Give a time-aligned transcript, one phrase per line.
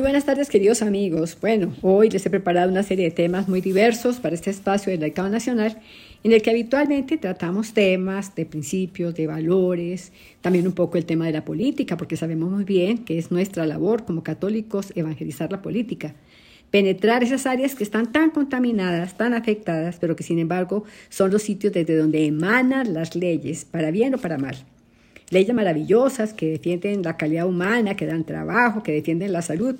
[0.00, 1.36] Muy buenas tardes, queridos amigos.
[1.42, 4.98] Bueno, hoy les he preparado una serie de temas muy diversos para este espacio del
[4.98, 5.76] Mercado Nacional,
[6.24, 10.10] en el que habitualmente tratamos temas de principios, de valores,
[10.40, 13.66] también un poco el tema de la política, porque sabemos muy bien que es nuestra
[13.66, 16.14] labor como católicos evangelizar la política
[16.70, 21.42] penetrar esas áreas que están tan contaminadas, tan afectadas, pero que sin embargo son los
[21.42, 24.56] sitios desde donde emanan las leyes, para bien o para mal
[25.30, 29.76] leyes maravillosas que defienden la calidad humana, que dan trabajo, que defienden la salud.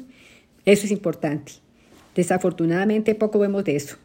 [0.64, 1.52] Eso es importante.
[2.14, 3.96] Desafortunadamente poco vemos de eso,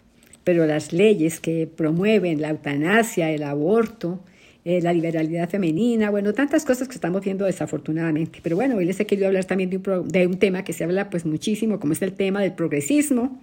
[0.44, 4.20] pero las leyes que promueven la eutanasia, el aborto,
[4.64, 8.40] eh, la liberalidad femenina, bueno, tantas cosas que estamos viendo desafortunadamente.
[8.42, 10.84] Pero bueno, hoy les he querido hablar también de un, de un tema que se
[10.84, 13.40] habla pues muchísimo, como es el tema del progresismo,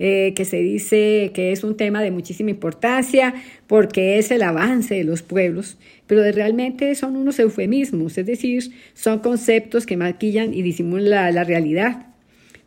[0.00, 3.34] eh, que se dice que es un tema de muchísima importancia
[3.66, 9.18] porque es el avance de los pueblos, pero realmente son unos eufemismos, es decir, son
[9.18, 12.09] conceptos que maquillan y disimulan la, la realidad.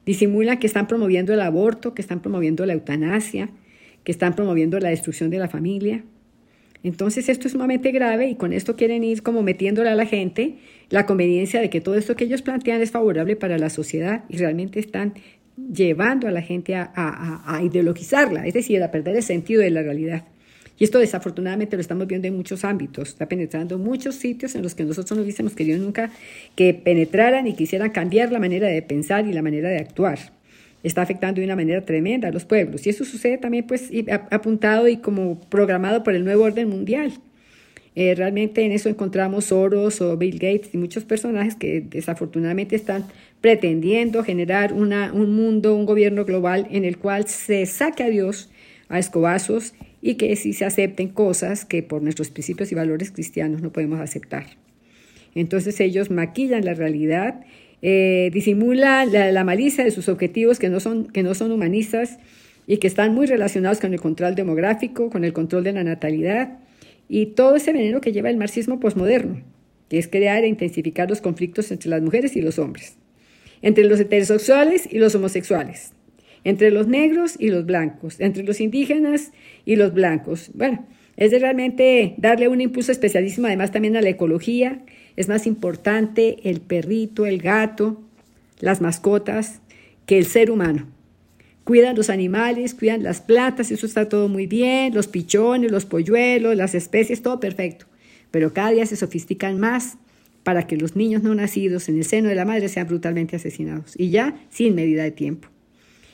[0.05, 3.49] Disimulan que están promoviendo el aborto, que están promoviendo la eutanasia,
[4.03, 6.03] que están promoviendo la destrucción de la familia.
[6.83, 10.55] Entonces esto es sumamente grave y con esto quieren ir como metiéndole a la gente
[10.89, 14.37] la conveniencia de que todo esto que ellos plantean es favorable para la sociedad y
[14.37, 15.13] realmente están
[15.55, 20.25] llevando a la gente a, ideologizarla, es decir, a perder el sentido de la realidad.
[20.79, 24.73] Y esto desafortunadamente lo estamos viendo en muchos ámbitos, está penetrando muchos sitios en los
[24.73, 26.11] que nosotros no hubiésemos querido nunca
[26.55, 30.19] que penetraran y quisieran cambiar la manera de pensar y la manera de actuar.
[30.81, 32.85] Está afectando de una manera tremenda a los pueblos.
[32.85, 33.89] Y eso sucede también pues
[34.31, 37.13] apuntado y como programado por el nuevo orden mundial.
[37.95, 43.05] Eh, realmente en eso encontramos Soros o Bill Gates y muchos personajes que desafortunadamente están
[43.39, 48.49] pretendiendo generar una, un mundo, un gobierno global en el cual se saque a Dios
[48.89, 49.73] a escobazos
[50.05, 54.01] y que sí se acepten cosas que por nuestros principios y valores cristianos no podemos
[54.01, 54.45] aceptar.
[55.33, 57.45] Entonces ellos maquillan la realidad,
[57.81, 62.19] eh, disimulan la, malicia de sus objetivos que no, son, que no son humanistas
[62.67, 66.59] y que están muy relacionados con el control demográfico, con el control de la natalidad,
[67.07, 69.41] y todo ese veneno que lleva el marxismo posmoderno,
[69.88, 72.97] que es crear e intensificar los conflictos entre las mujeres y los hombres,
[73.61, 75.94] entre los heterosexuales y los homosexuales,
[76.43, 79.31] entre los negros y los blancos, entre los indígenas
[79.65, 80.51] y los blancos.
[80.53, 84.81] Bueno, es de realmente darle un impulso especialísimo además también a la ecología.
[85.15, 88.01] Es más importante el perrito, el gato,
[88.59, 89.61] las mascotas
[90.05, 90.87] que el ser humano
[91.63, 96.55] cuidan los animales, cuidan las plantas, eso está todo muy bien, los pichones, los polluelos,
[96.55, 97.85] las especies, todo perfecto.
[98.31, 99.97] Pero cada día se sofistican más
[100.43, 103.93] para que los niños no nacidos en el seno de la madre sean brutalmente asesinados
[103.97, 105.53] y ya sin medida de tiempo.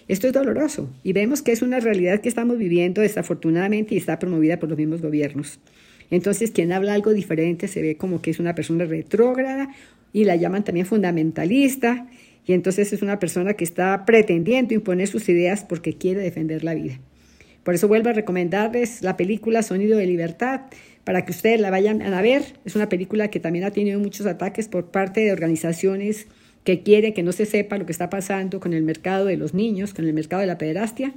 [0.09, 4.17] Esto es doloroso y vemos que es una realidad que estamos viviendo desafortunadamente y está
[4.17, 5.59] promovida por los mismos gobiernos.
[6.09, 9.69] Entonces, quien habla algo diferente se ve como que es una persona retrógrada
[10.11, 12.07] y la llaman también fundamentalista
[12.43, 16.73] y entonces es una persona que está pretendiendo imponer sus ideas porque quiere defender la
[16.73, 16.99] vida.
[17.61, 20.61] Por eso vuelvo a recomendarles la película Sonido de Libertad
[21.03, 22.41] para que ustedes la vayan a ver.
[22.65, 26.25] Es una película que también ha tenido muchos ataques por parte de organizaciones
[26.63, 29.53] que quieren que no se sepa lo que está pasando con el mercado de los
[29.53, 31.13] niños, con el mercado de la pederastia.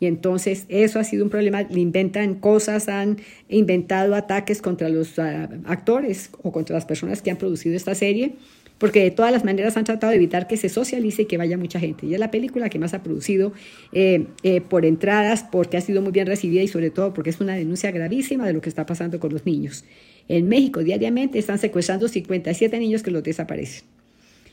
[0.00, 1.62] Y entonces eso ha sido un problema.
[1.62, 3.18] Le inventan cosas, han
[3.48, 8.36] inventado ataques contra los ah, actores o contra las personas que han producido esta serie
[8.78, 11.58] porque de todas las maneras han tratado de evitar que se socialice y que vaya
[11.58, 12.06] mucha gente.
[12.06, 13.52] Y es la película que más ha producido
[13.92, 17.40] eh, eh, por entradas, porque ha sido muy bien recibida y sobre todo porque es
[17.40, 19.84] una denuncia gravísima de lo que está pasando con los niños.
[20.28, 23.97] En México diariamente están secuestrando 57 niños que los desaparecen.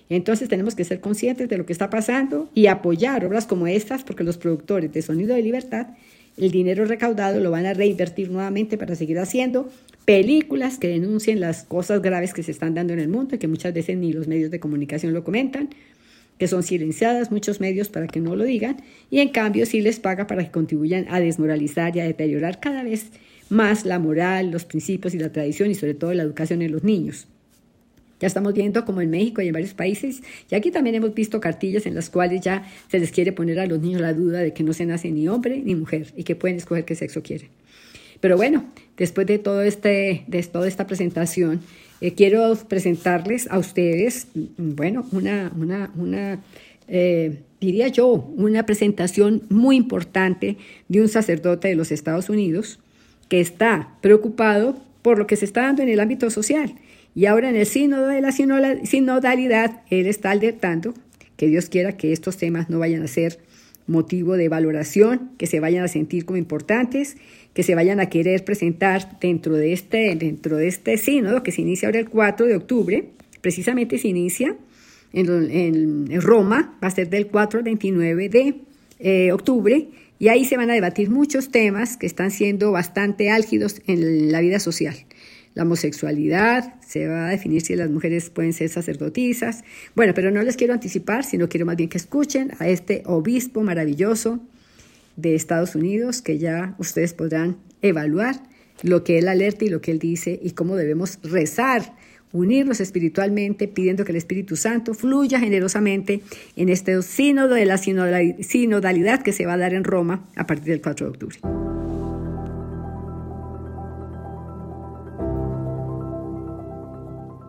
[0.10, 4.04] Entonces tenemos que ser conscientes de lo que está pasando y apoyar obras como estas,
[4.04, 5.88] porque los productores de Sonido de Libertad
[6.38, 9.70] el dinero recaudado lo van a reinvertir nuevamente para seguir haciendo
[10.04, 13.48] películas que denuncien las cosas graves que se están dando en el mundo y que
[13.48, 15.70] muchas veces ni los medios de comunicación lo comentan,
[16.38, 18.78] que son silenciadas muchos medios para que no lo digan
[19.10, 22.84] y en cambio sí les paga para que contribuyan a desmoralizar y a deteriorar cada
[22.84, 23.08] vez
[23.50, 26.84] más la moral, los principios y la tradición y sobre todo la educación en los
[26.84, 27.28] niños.
[28.20, 31.40] Ya estamos viendo como en México y en varios países, y aquí también hemos visto
[31.42, 34.54] cartillas en las cuales ya se les quiere poner a los niños la duda de
[34.54, 37.50] que no se nace ni hombre ni mujer y que pueden escoger qué sexo quieren.
[38.22, 38.66] Pero bueno,
[38.98, 41.62] después de, todo este, de toda esta presentación,
[42.02, 44.28] eh, quiero presentarles a ustedes,
[44.58, 46.40] bueno, una, una, una
[46.88, 50.58] eh, diría yo, una presentación muy importante
[50.88, 52.80] de un sacerdote de los Estados Unidos
[53.28, 56.74] que está preocupado por lo que se está dando en el ámbito social
[57.16, 60.94] y ahora en el sínodo de la sinodalidad, él está alertando
[61.38, 63.40] que Dios quiera que estos temas no vayan a ser
[63.88, 67.18] motivo de valoración, que se vayan a sentir como importantes,
[67.54, 71.62] que se vayan a querer presentar dentro de este, dentro de este sínodo que se
[71.62, 73.10] inicia ahora el 4 de octubre,
[73.42, 74.56] precisamente se inicia
[75.14, 78.56] en, Roma, va a ser del 4 al 29 de
[79.00, 79.88] eh, octubre,
[80.20, 84.42] y ahí se van a debatir muchos temas que están siendo bastante álgidos en la
[84.42, 84.96] vida social.
[85.56, 89.64] La homosexualidad, se va a definir si las mujeres pueden ser sacerdotisas.
[89.96, 93.64] Bueno, pero no les quiero anticipar, sino quiero más bien que escuchen a este obispo
[93.64, 94.40] maravilloso
[95.16, 98.36] de Estados Unidos, que ya ustedes podrán evaluar
[98.84, 101.96] lo que él alerta y lo que él dice y cómo debemos rezar
[102.36, 106.22] unirnos espiritualmente, pidiendo que el Espíritu Santo fluya generosamente
[106.58, 110.66] en este sínodo de la sinodalidad que se va a dar en Roma a partir
[110.66, 111.65] del 4 de octubre.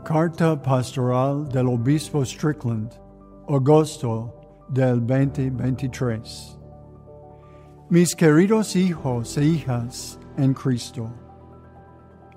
[0.07, 2.97] Carta Pastoral del Obispo Strickland,
[3.49, 4.33] agosto
[4.69, 6.57] del 2023.
[7.91, 11.11] Mis queridos hijos e hijas en Cristo,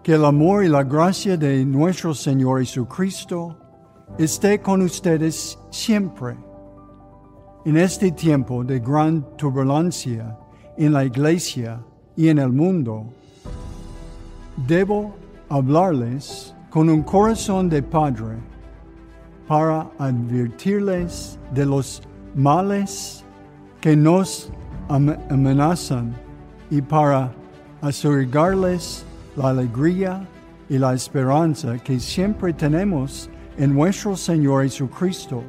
[0.01, 3.55] que el amor y la gracia de nuestro Señor Jesucristo
[4.17, 6.35] esté con ustedes siempre.
[7.65, 10.35] En este tiempo de gran turbulencia
[10.75, 11.79] en la iglesia
[12.15, 13.13] y en el mundo,
[14.67, 15.13] debo
[15.49, 18.37] hablarles con un corazón de padre
[19.47, 22.01] para advertirles de los
[22.35, 23.23] males
[23.81, 24.51] que nos
[24.87, 26.13] amenazan
[26.69, 27.31] y para
[27.81, 29.05] asegurarles
[29.35, 30.27] la alegría
[30.69, 35.43] y la esperanza que siempre tenemos en nuestro Señor Jesucristo.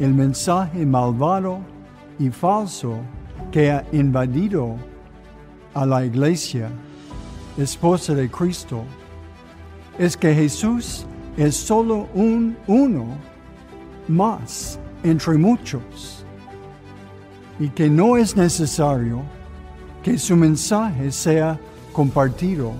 [0.00, 1.60] El mensaje malvado
[2.18, 2.98] y falso
[3.52, 4.74] que ha invadido
[5.74, 6.68] a la iglesia,
[7.56, 8.82] esposa de Cristo,
[9.98, 11.06] es que Jesús
[11.36, 13.06] es solo un uno
[14.08, 16.24] más entre muchos
[17.58, 19.22] y que no es necesario
[20.02, 21.58] que su mensaje sea
[21.92, 22.72] compartido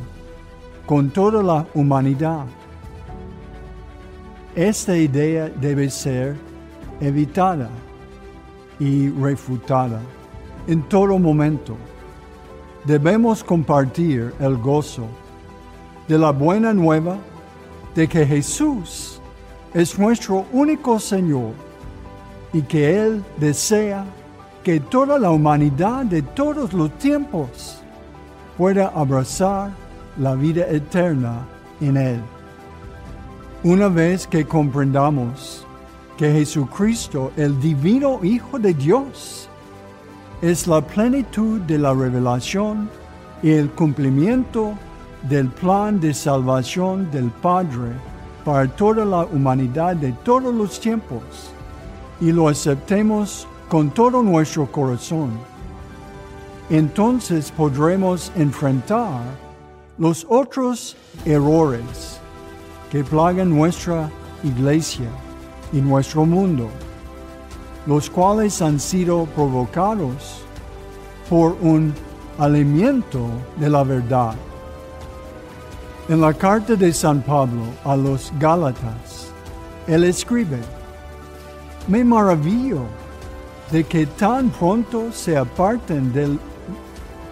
[0.86, 2.44] con toda la humanidad.
[4.54, 6.36] Esta idea debe ser
[7.00, 7.70] evitada
[8.78, 10.00] y refutada
[10.66, 11.76] en todo momento.
[12.84, 15.06] Debemos compartir el gozo
[16.08, 17.16] de la buena nueva
[17.94, 19.20] de que Jesús
[19.72, 21.52] es nuestro único Señor
[22.52, 24.04] y que Él desea
[24.62, 27.82] que toda la humanidad de todos los tiempos
[28.56, 29.70] pueda abrazar
[30.16, 31.46] la vida eterna
[31.80, 32.20] en Él.
[33.62, 35.66] Una vez que comprendamos
[36.16, 39.48] que Jesucristo, el divino Hijo de Dios,
[40.42, 42.88] es la plenitud de la revelación
[43.42, 44.74] y el cumplimiento
[45.28, 47.92] del plan de salvación del Padre
[48.44, 51.22] para toda la humanidad de todos los tiempos
[52.20, 55.30] y lo aceptemos con todo nuestro corazón,
[56.70, 59.22] entonces podremos enfrentar
[59.98, 62.20] los otros errores
[62.90, 64.10] que plagan nuestra
[64.42, 65.08] iglesia
[65.72, 66.68] y nuestro mundo,
[67.86, 70.42] los cuales han sido provocados
[71.28, 71.92] por un
[72.38, 73.26] alimento
[73.56, 74.34] de la verdad.
[76.06, 79.32] En la carta de San Pablo a los Gálatas,
[79.86, 80.58] él escribe,
[81.88, 82.82] me maravillo
[83.72, 86.38] de que tan pronto se aparten del,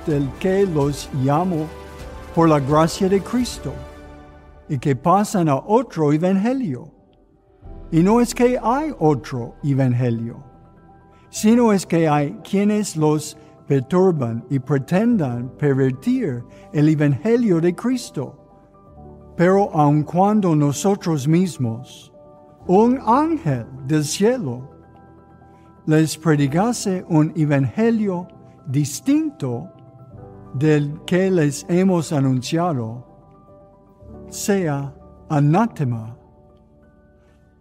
[0.06, 1.66] del que los llamo
[2.34, 3.74] por la gracia de Cristo
[4.70, 6.90] y que pasan a otro evangelio.
[7.90, 10.42] Y no es que hay otro evangelio,
[11.28, 16.42] sino es que hay quienes los perturban y pretendan pervertir
[16.72, 18.41] el evangelio de Cristo
[19.42, 22.12] pero aun cuando nosotros mismos,
[22.68, 24.70] un ángel del cielo,
[25.84, 28.28] les predicase un evangelio
[28.68, 29.68] distinto
[30.54, 33.04] del que les hemos anunciado,
[34.28, 34.94] sea
[35.28, 36.16] anátema.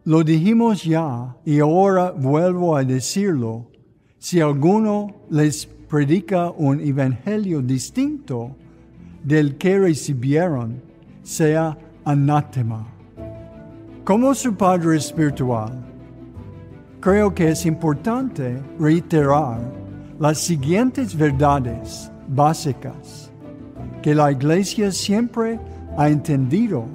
[0.04, 3.72] Lo dijimos ya y ahora vuelvo a decirlo.
[4.20, 8.56] Si alguno les predica un evangelio distinto
[9.24, 10.91] del que recibieron,
[11.24, 12.86] sea anátema.
[14.04, 15.72] Como su padre espiritual,
[17.00, 19.60] creo que es importante reiterar
[20.20, 23.32] las siguientes verdades básicas
[24.02, 25.60] que la Iglesia siempre
[25.98, 26.86] ha entendido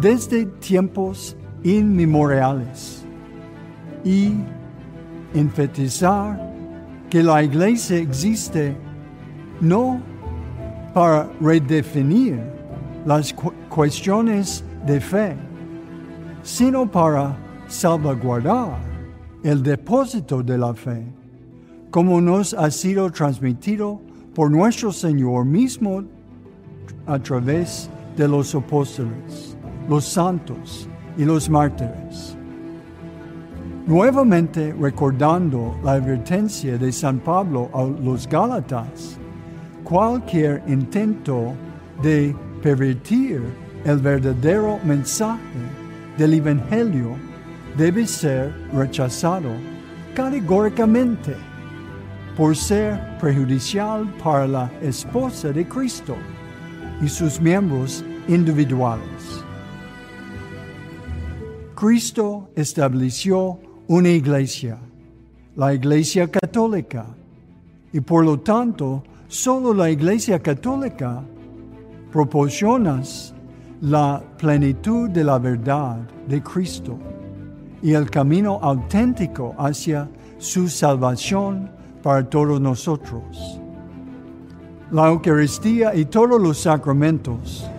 [0.00, 3.04] desde tiempos inmemoriales
[4.04, 4.32] y
[5.34, 6.40] enfatizar
[7.10, 8.74] que la Iglesia existe
[9.60, 10.00] no
[10.94, 12.59] para redefinir
[13.06, 13.34] las
[13.68, 15.36] cuestiones de fe,
[16.42, 17.36] sino para
[17.68, 18.78] salvaguardar
[19.42, 21.04] el depósito de la fe,
[21.90, 24.00] como nos ha sido transmitido
[24.34, 26.04] por nuestro Señor mismo
[27.06, 29.56] a través de los apóstoles,
[29.88, 32.36] los santos y los mártires.
[33.86, 39.18] Nuevamente recordando la advertencia de San Pablo a los Gálatas,
[39.82, 41.54] cualquier intento
[42.02, 43.42] de pervertir
[43.84, 45.40] el verdadero mensaje
[46.18, 47.16] del Evangelio
[47.76, 49.50] debe ser rechazado
[50.14, 51.34] categóricamente
[52.36, 56.16] por ser perjudicial para la esposa de Cristo
[57.02, 59.44] y sus miembros individuales.
[61.74, 64.78] Cristo estableció una iglesia,
[65.56, 67.06] la iglesia católica,
[67.92, 71.24] y por lo tanto, solo la iglesia católica
[72.10, 73.02] proporciona
[73.80, 76.98] la plenitud de la verdad de Cristo
[77.82, 81.70] y el camino auténtico hacia su salvación
[82.02, 83.60] para todos nosotros.
[84.90, 87.70] La Eucaristía y todos los sacramentos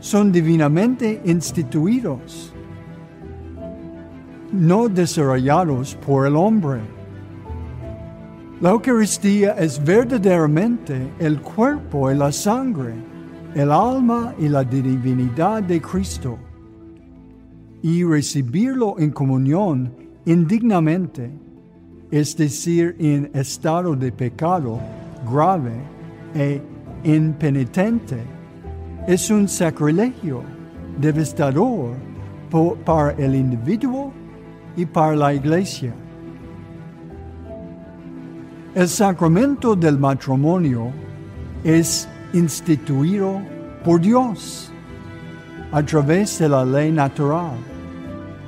[0.00, 2.52] son divinamente instituidos,
[4.52, 6.80] no desarrollados por el hombre.
[8.60, 12.94] La Eucaristía es verdaderamente el cuerpo y la sangre,
[13.54, 16.38] el alma y la divinidad de Cristo.
[17.82, 19.92] Y recibirlo en comunión
[20.24, 21.30] indignamente,
[22.10, 24.80] es decir, en estado de pecado
[25.30, 25.72] grave,
[26.34, 26.60] e
[27.04, 28.18] impenitente
[29.06, 30.42] es un sacrilegio
[30.98, 31.94] devastador
[32.84, 34.12] para el individuo
[34.76, 35.92] y para la iglesia.
[38.74, 40.90] El sacramento del matrimonio
[41.62, 43.40] es instituido
[43.84, 44.70] por Dios
[45.72, 47.56] a través de la ley natural.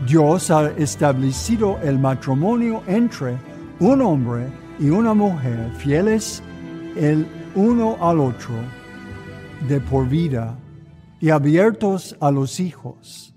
[0.06, 3.38] Dios ha establecido el matrimonio entre
[3.80, 6.42] un hombre y una mujer fieles
[6.96, 8.54] el uno al otro
[9.68, 10.56] de por vida
[11.20, 13.34] y abiertos a los hijos.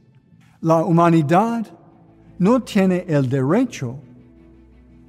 [0.62, 1.66] La humanidad
[2.38, 3.98] no tiene el derecho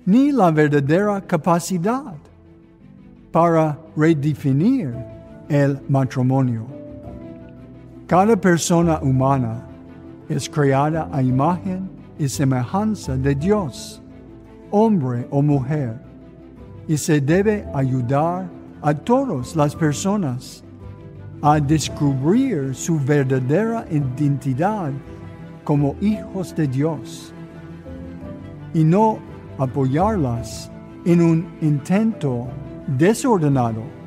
[0.07, 2.15] ni la verdadera capacidad
[3.33, 4.95] para redefinir
[5.51, 6.65] el matrimonio.
[8.07, 9.67] Cada persona humana
[10.29, 14.01] es creada a imagen y semejanza de Dios,
[14.71, 16.01] hombre o mujer,
[16.87, 18.49] y se debe ayudar
[18.81, 20.63] a todas las personas
[21.43, 24.93] a descubrir su verdadera identidad
[25.65, 27.33] como hijos de Dios
[28.73, 29.19] y no
[29.59, 30.71] apoyarlas
[31.05, 32.47] en un intento
[32.99, 34.00] desordenado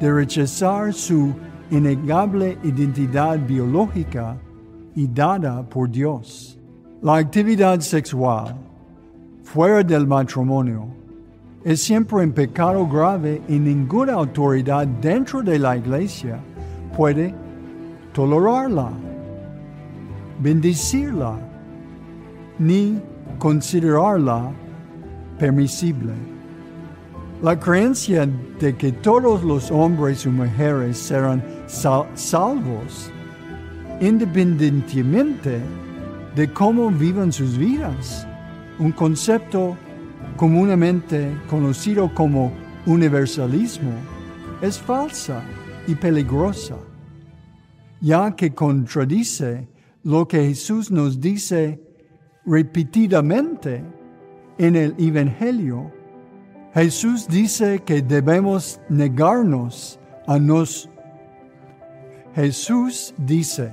[0.00, 1.34] de rechazar su
[1.70, 4.36] innegable identidad biológica
[4.94, 6.58] y dada por Dios.
[7.02, 8.56] La actividad sexual
[9.44, 10.88] fuera del matrimonio
[11.64, 16.40] es siempre un pecado grave y ninguna autoridad dentro de la iglesia
[16.96, 17.34] puede
[18.12, 18.90] tolerarla,
[20.40, 21.38] bendecirla,
[22.58, 23.00] ni
[23.38, 24.50] considerarla
[25.38, 26.29] permisible.
[27.42, 28.28] La creencia
[28.58, 33.10] de que todos los hombres y mujeres serán salvos
[34.00, 35.60] independientemente
[36.34, 38.26] de cómo vivan sus vidas,
[38.78, 39.76] un concepto
[40.36, 42.52] comúnmente conocido como
[42.86, 43.92] universalismo,
[44.60, 45.42] es falsa
[45.86, 46.76] y peligrosa,
[48.00, 49.68] ya que contradice
[50.02, 51.80] lo que Jesús nos dice
[52.44, 53.84] repetidamente
[54.58, 55.99] en el Evangelio.
[56.74, 60.88] Jesús dice que debemos negarnos a nos.
[62.34, 63.72] Jesús dice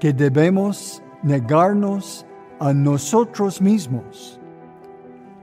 [0.00, 2.26] que debemos negarnos
[2.58, 4.40] a nosotros mismos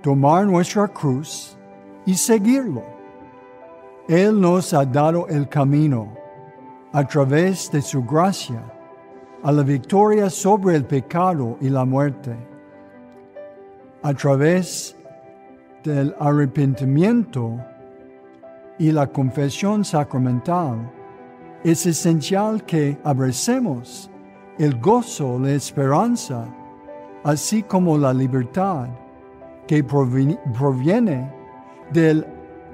[0.02, 1.58] tomar nuestra cruz
[2.06, 2.84] y seguirlo.
[4.10, 6.14] Él nos ha dado el camino
[6.92, 8.62] a través de su gracia
[9.44, 12.36] a la victoria sobre el pecado y la muerte.
[14.04, 14.97] A través
[15.88, 17.58] del arrepentimiento
[18.78, 20.92] y la confesión sacramental,
[21.64, 24.12] es esencial que abracemos
[24.60, 26.46] el gozo, la esperanza,
[27.24, 28.90] así como la libertad
[29.66, 31.34] que proviene
[31.94, 32.26] del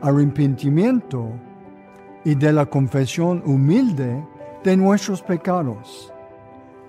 [0.01, 1.29] arrepentimiento
[2.25, 4.25] y de la confesión humilde
[4.63, 6.12] de nuestros pecados.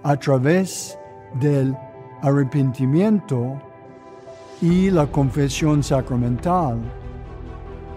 [0.03, 0.99] A través
[1.41, 1.77] del
[2.23, 3.61] arrepentimiento
[4.65, 6.79] y la confesión sacramental.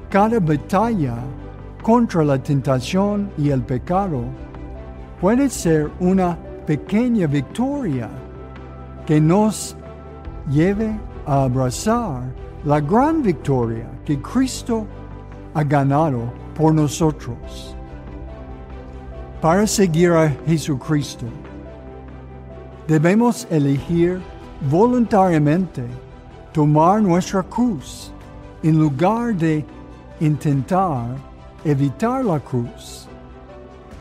[0.09, 1.15] Cada batalla
[1.81, 4.25] contra la tentación y el pecado
[5.21, 8.09] puede ser una pequeña victoria
[9.05, 9.77] que nos
[10.51, 10.93] lleve
[11.25, 12.23] a abrazar
[12.65, 14.85] la gran victoria que Cristo
[15.53, 17.77] ha ganado por nosotros.
[19.39, 21.27] Para seguir a Jesucristo,
[22.89, 24.19] debemos elegir
[24.69, 25.85] voluntariamente
[26.57, 28.11] tomar nuestra cruz
[28.63, 29.63] en lugar de
[30.19, 31.15] intentar
[31.63, 33.07] evitar la cruz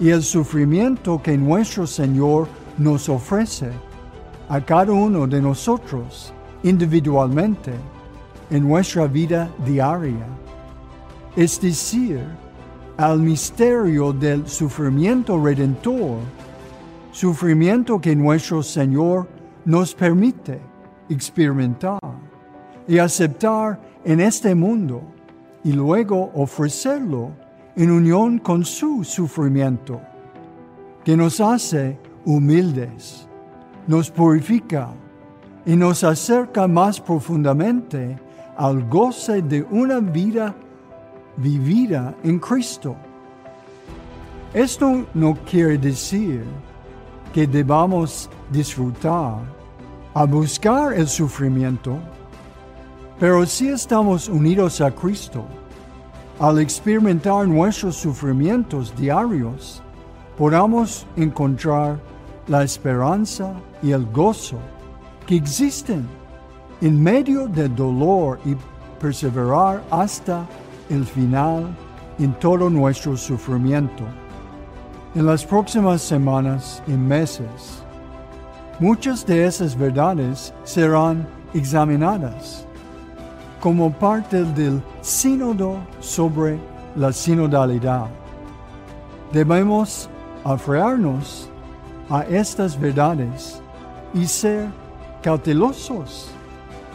[0.00, 2.48] y el sufrimiento que nuestro Señor
[2.78, 3.68] nos ofrece
[4.48, 6.32] a cada uno de nosotros
[6.62, 7.72] individualmente
[8.48, 10.26] en nuestra vida diaria.
[11.36, 12.24] Es decir,
[12.96, 16.20] al misterio del sufrimiento redentor,
[17.12, 19.28] sufrimiento que nuestro Señor
[19.66, 20.58] nos permite
[21.10, 22.15] experimentar
[22.88, 25.02] y aceptar en este mundo
[25.64, 27.32] y luego ofrecerlo
[27.74, 30.00] en unión con su sufrimiento,
[31.04, 33.28] que nos hace humildes,
[33.86, 34.90] nos purifica
[35.64, 38.18] y nos acerca más profundamente
[38.56, 40.54] al goce de una vida
[41.36, 42.96] vivida en Cristo.
[44.54, 46.44] Esto no quiere decir
[47.34, 49.40] que debamos disfrutar
[50.14, 51.98] a buscar el sufrimiento,
[53.18, 55.44] pero si estamos unidos a Cristo,
[56.38, 59.82] al experimentar nuestros sufrimientos diarios,
[60.36, 61.98] podamos encontrar
[62.46, 64.58] la esperanza y el gozo
[65.26, 66.06] que existen
[66.82, 68.54] en medio del dolor y
[69.00, 70.46] perseverar hasta
[70.90, 71.74] el final
[72.18, 74.04] en todo nuestro sufrimiento.
[75.14, 77.82] En las próximas semanas y meses,
[78.78, 82.65] muchas de esas verdades serán examinadas
[83.60, 86.58] como parte del sínodo sobre
[86.94, 88.08] la sinodalidad.
[89.32, 90.08] Debemos
[90.44, 91.48] afrearnos
[92.08, 93.60] a estas verdades
[94.14, 94.68] y ser
[95.22, 96.30] cautelosos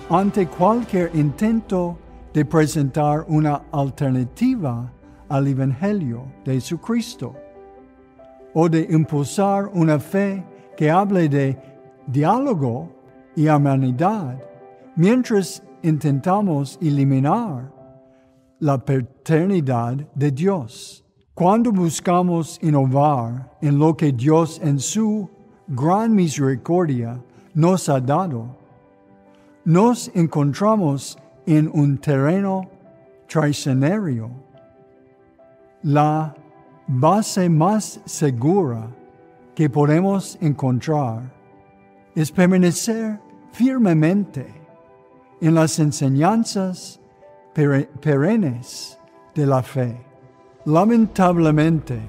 [0.10, 1.98] ante cualquier intento
[2.34, 4.90] de presentar una alternativa
[5.30, 7.36] al Evangelio de Jesucristo
[8.54, 10.44] o de impulsar una fe
[10.76, 11.58] que hable de
[12.08, 12.90] diálogo
[13.36, 14.42] y humanidad
[14.96, 17.72] mientras intentamos eliminar
[18.60, 21.04] la paternidad de Dios.
[21.34, 25.30] Cuando buscamos innovar en lo que Dios en su
[25.68, 27.20] gran misericordia
[27.54, 28.56] nos ha dado,
[29.66, 32.70] nos encontramos en un terreno
[33.28, 34.30] traicionario.
[35.84, 36.36] La
[36.88, 38.88] base más segura
[39.56, 41.32] que podemos encontrar
[42.14, 43.20] es permanecer
[43.52, 44.61] firmemente
[45.42, 47.00] en las enseñanzas
[47.54, 48.98] perennes
[49.36, 49.98] de la fe.
[50.66, 52.00] Lamentablemente,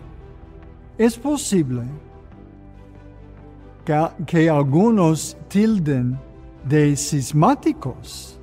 [0.98, 1.82] es posible
[3.84, 6.18] que, que algunos tilden
[6.68, 8.38] de sismáticos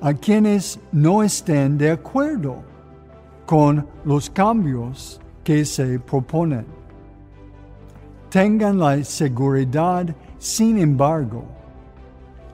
[0.00, 2.62] a quienes no estén de acuerdo
[3.44, 6.64] con los cambios que se proponen.
[8.30, 11.57] Tengan la seguridad, sin embargo,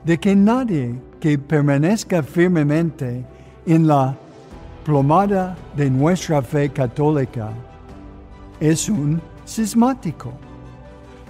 [0.05, 3.25] de que nadie que permanezca firmemente
[3.65, 4.15] en la
[4.83, 7.49] plomada de nuestra fe católica
[8.59, 10.31] es un sismático.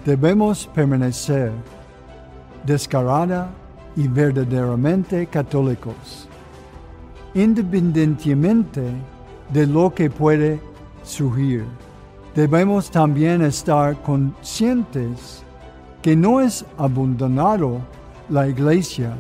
[0.06, 1.54] Debemos permanecer
[2.66, 3.50] descarada
[3.96, 6.28] y verdaderamente católicos,
[7.34, 8.84] independientemente
[9.54, 10.60] de lo que puede
[11.02, 11.64] surgir.
[12.36, 15.44] Debemos también estar conscientes
[16.02, 17.80] que no es abandonado
[18.30, 19.14] la iglesia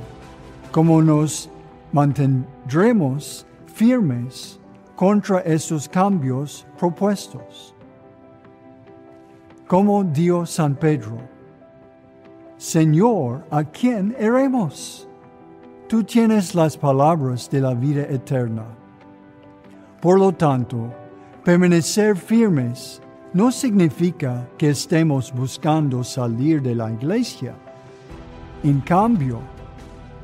[0.71, 1.49] como nos
[1.91, 4.59] mantendremos firmes
[4.95, 7.73] contra estos cambios propuestos.
[9.67, 11.17] Como Dios San Pedro,
[12.57, 15.07] Señor, ¿a quién iremos?
[15.87, 18.65] Tú tienes las palabras de la vida eterna.
[20.01, 20.93] Por lo tanto,
[21.43, 23.01] permanecer firmes
[23.33, 27.55] no significa que estemos buscando salir de la iglesia.
[28.65, 29.41] En cambio,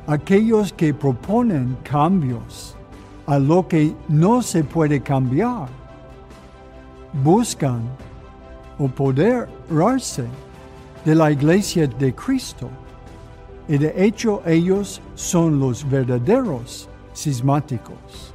[0.08, 2.76] aquellos que proponen cambios
[3.28, 5.68] a lo que no se puede cambiar,
[7.24, 7.82] buscan
[8.80, 10.26] o poderarse
[11.06, 12.68] de la iglesia de Cristo.
[13.68, 18.34] Y de hecho ellos son los verdaderos sismáticos.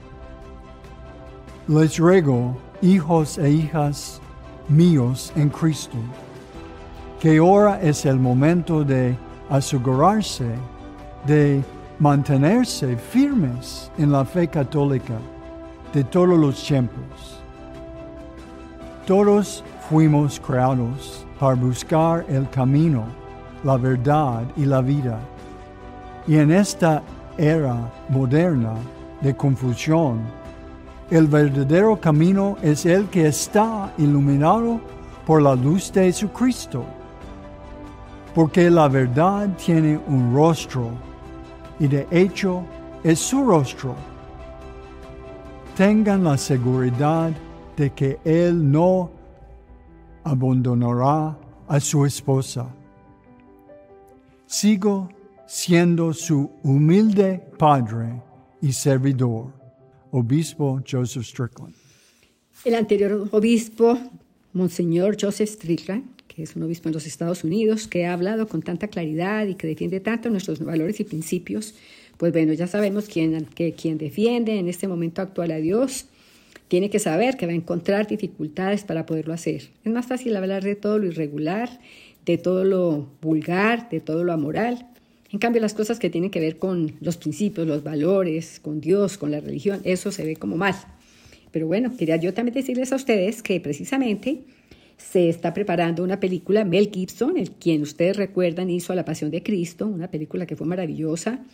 [1.66, 4.20] Les ruego, hijos e hijas
[4.68, 5.98] míos en Cristo,
[7.18, 10.46] que ahora es el momento de asegurarse
[11.26, 11.62] de
[11.98, 15.18] mantenerse firmes en la fe católica
[15.92, 17.40] de todos los tiempos.
[19.06, 23.04] Todos fuimos creados para buscar el camino,
[23.64, 25.18] la verdad y la vida.
[26.26, 27.02] Y en esta
[27.38, 27.76] era
[28.08, 28.74] moderna
[29.20, 30.20] de confusión,
[31.10, 34.80] el verdadero camino es el que está iluminado
[35.24, 36.84] por la luz de Jesucristo,
[38.36, 40.90] porque la verdad tiene un rostro
[41.80, 42.66] y de hecho
[43.02, 43.96] es su rostro,
[45.74, 47.32] tengan la seguridad
[47.78, 49.10] de que Él no
[50.22, 51.34] abandonará
[51.66, 52.68] a su esposa.
[54.44, 55.08] Sigo
[55.46, 58.20] siendo su humilde padre
[58.60, 59.50] y servidor,
[60.10, 61.74] obispo Joseph Strickland.
[62.66, 63.98] El anterior obispo,
[64.52, 68.88] Monseñor Joseph Strickland, es un obispo en los Estados Unidos, que ha hablado con tanta
[68.88, 71.74] claridad y que defiende tanto nuestros valores y principios,
[72.16, 76.06] pues bueno, ya sabemos quién, que quien defiende en este momento actual a Dios
[76.68, 79.68] tiene que saber que va a encontrar dificultades para poderlo hacer.
[79.84, 81.68] Es más fácil hablar de todo lo irregular,
[82.24, 84.86] de todo lo vulgar, de todo lo amoral.
[85.30, 89.16] En cambio, las cosas que tienen que ver con los principios, los valores, con Dios,
[89.16, 90.74] con la religión, eso se ve como mal.
[91.52, 94.40] Pero bueno, quería yo también decirles a ustedes que precisamente
[94.96, 99.42] se está preparando una película, Mel Gibson, el quien ustedes recuerdan hizo La Pasión de
[99.42, 101.44] Cristo, una película que fue maravillosa,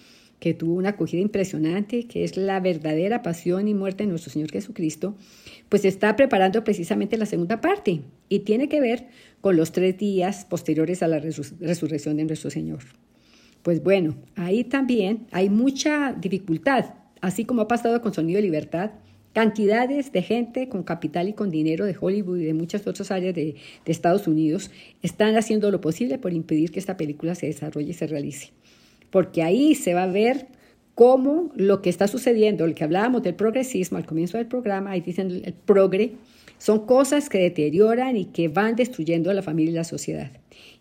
[0.42, 4.50] que tuvo una acogida impresionante, que es la verdadera pasión y muerte de nuestro Señor
[4.50, 5.14] Jesucristo,
[5.68, 9.06] pues está preparando precisamente la segunda parte y tiene que ver
[9.40, 12.80] con los tres días posteriores a la resurrección de nuestro Señor.
[13.62, 18.90] Pues bueno, ahí también hay mucha dificultad, así como ha pasado con Sonido de Libertad,
[19.32, 23.34] cantidades de gente con capital y con dinero de Hollywood y de muchas otras áreas
[23.34, 24.70] de, de Estados Unidos
[25.02, 28.52] están haciendo lo posible por impedir que esta película se desarrolle y se realice
[29.12, 30.48] porque ahí se va a ver
[30.96, 35.00] cómo lo que está sucediendo, lo que hablábamos del progresismo al comienzo del programa, ahí
[35.00, 36.14] dicen el progre,
[36.58, 40.30] son cosas que deterioran y que van destruyendo a la familia y la sociedad.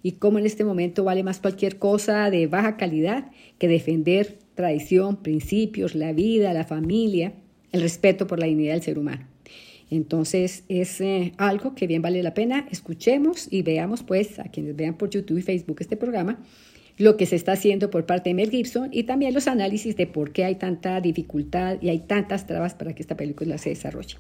[0.02, 5.18] Y cómo en este momento vale más cualquier cosa de baja calidad que defender tradición,
[5.18, 7.34] principios, la vida, la familia,
[7.72, 9.28] el respeto por la dignidad del ser humano.
[9.90, 14.76] Entonces es eh, algo que bien vale la pena, escuchemos y veamos pues a quienes
[14.76, 16.40] vean por YouTube y Facebook este programa,
[16.98, 20.08] lo que se está haciendo por parte de Mel Gibson y también los análisis de
[20.08, 24.16] por qué hay tanta dificultad y hay tantas trabas para que esta película se desarrolle.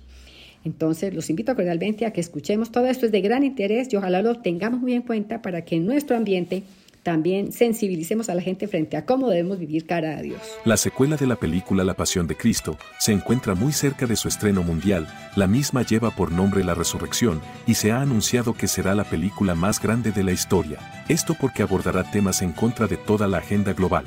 [0.63, 4.21] Entonces, los invito cordialmente a que escuchemos todo esto, es de gran interés y ojalá
[4.21, 6.63] lo tengamos muy en cuenta para que en nuestro ambiente
[7.03, 10.41] también sensibilicemos a la gente frente a cómo debemos vivir cara a Dios.
[10.65, 14.27] La secuela de la película La Pasión de Cristo se encuentra muy cerca de su
[14.27, 18.95] estreno mundial, la misma lleva por nombre La Resurrección y se ha anunciado que será
[18.95, 23.27] la película más grande de la historia, esto porque abordará temas en contra de toda
[23.27, 24.05] la agenda global.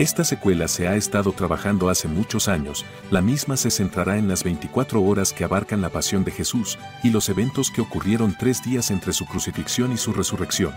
[0.00, 4.44] Esta secuela se ha estado trabajando hace muchos años, la misma se centrará en las
[4.44, 8.90] 24 horas que abarcan la pasión de Jesús y los eventos que ocurrieron tres días
[8.90, 10.72] entre su crucifixión y su resurrección.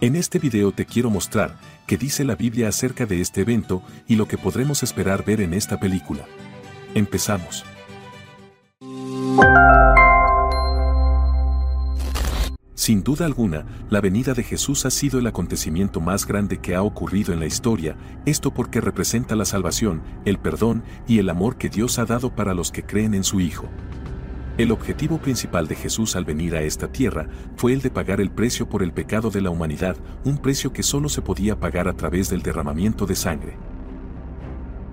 [0.00, 4.16] En este video te quiero mostrar qué dice la Biblia acerca de este evento y
[4.16, 6.26] lo que podremos esperar ver en esta película.
[6.94, 7.64] Empezamos.
[12.74, 16.82] Sin duda alguna, la venida de Jesús ha sido el acontecimiento más grande que ha
[16.82, 21.70] ocurrido en la historia, esto porque representa la salvación, el perdón y el amor que
[21.70, 23.70] Dios ha dado para los que creen en su Hijo.
[24.56, 28.30] El objetivo principal de Jesús al venir a esta tierra fue el de pagar el
[28.30, 31.94] precio por el pecado de la humanidad, un precio que solo se podía pagar a
[31.94, 33.56] través del derramamiento de sangre.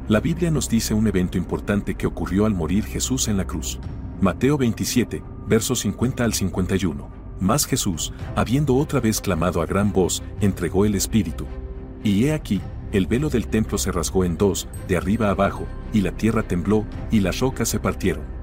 [0.08, 3.80] La Biblia nos dice un evento importante que ocurrió al morir Jesús en la cruz.
[4.20, 7.08] Mateo 27, versos 50 al 51.
[7.40, 11.46] Mas Jesús, habiendo otra vez clamado a gran voz, entregó el Espíritu.
[12.04, 16.02] Y he aquí, el velo del templo se rasgó en dos, de arriba abajo, y
[16.02, 18.41] la tierra tembló, y las rocas se partieron.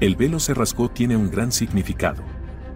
[0.00, 2.22] El velo se rasgó tiene un gran significado.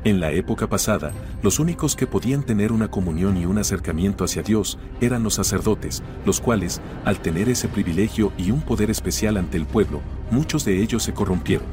[0.05, 1.11] En la época pasada,
[1.43, 6.03] los únicos que podían tener una comunión y un acercamiento hacia Dios eran los sacerdotes,
[6.27, 10.83] los cuales, al tener ese privilegio y un poder especial ante el pueblo, muchos de
[10.83, 11.67] ellos se corrompieron.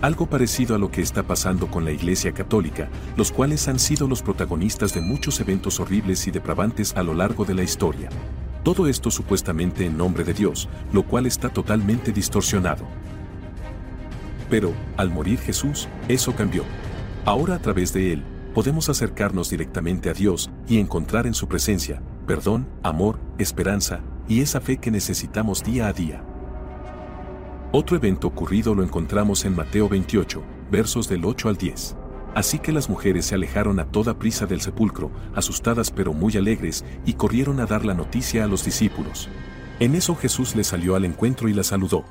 [0.00, 4.06] Algo parecido a lo que está pasando con la Iglesia Católica, los cuales han sido
[4.06, 8.10] los protagonistas de muchos eventos horribles y depravantes a lo largo de la historia.
[8.62, 12.86] Todo esto supuestamente en nombre de Dios, lo cual está totalmente distorsionado.
[14.52, 16.64] Pero, al morir Jesús, eso cambió.
[17.24, 22.02] Ahora a través de Él, podemos acercarnos directamente a Dios y encontrar en su presencia
[22.26, 26.22] perdón, amor, esperanza y esa fe que necesitamos día a día.
[27.72, 31.96] Otro evento ocurrido lo encontramos en Mateo 28, versos del 8 al 10.
[32.34, 36.84] Así que las mujeres se alejaron a toda prisa del sepulcro, asustadas pero muy alegres,
[37.06, 39.30] y corrieron a dar la noticia a los discípulos.
[39.80, 42.04] En eso Jesús les salió al encuentro y la saludó.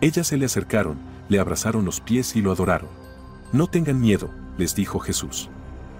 [0.00, 2.88] Ellas se le acercaron, le abrazaron los pies y lo adoraron.
[3.52, 5.48] No tengan miedo, les dijo Jesús.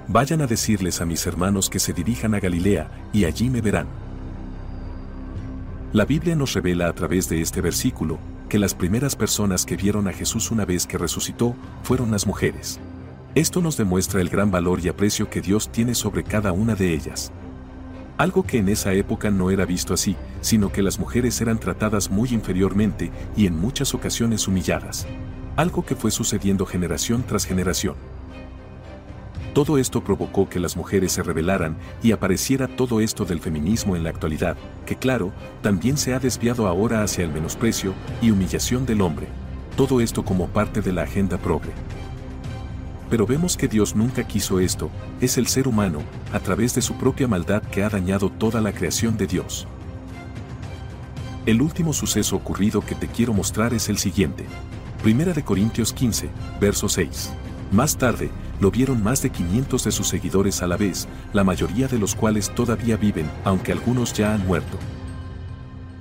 [0.08, 3.87] Vayan a decirles a mis hermanos que se dirijan a Galilea, y allí me verán.
[5.92, 10.08] La Biblia nos revela a través de este versículo que las primeras personas que vieron
[10.08, 12.80] a Jesús una vez que resucitó fueron las mujeres.
[13.34, 16.92] Esto nos demuestra el gran valor y aprecio que Dios tiene sobre cada una de
[16.92, 17.32] ellas.
[18.16, 22.11] Algo que en esa época no era visto así, sino que las mujeres eran tratadas
[22.11, 25.07] muy inferiormente y en muchas ocasiones humilladas.
[25.57, 27.96] Algo que fue sucediendo generación tras generación.
[29.53, 34.05] Todo esto provocó que las mujeres se rebelaran y apareciera todo esto del feminismo en
[34.05, 39.00] la actualidad, que claro, también se ha desviado ahora hacia el menosprecio y humillación del
[39.00, 39.27] hombre.
[39.77, 41.72] Todo esto como parte de la agenda progre.
[43.11, 44.90] Pero vemos que Dios nunca quiso esto,
[45.21, 46.01] es el ser humano,
[46.33, 49.67] a través de su propia maldad que ha dañado toda la creación de Dios.
[51.47, 54.47] El último suceso ocurrido que te quiero mostrar es el siguiente.
[55.03, 57.35] Primera de Corintios 15, verso 6.
[57.71, 61.87] Más tarde, lo vieron más de 500 de sus seguidores a la vez, la mayoría
[61.88, 64.79] de los cuales todavía viven, aunque algunos ya han muerto.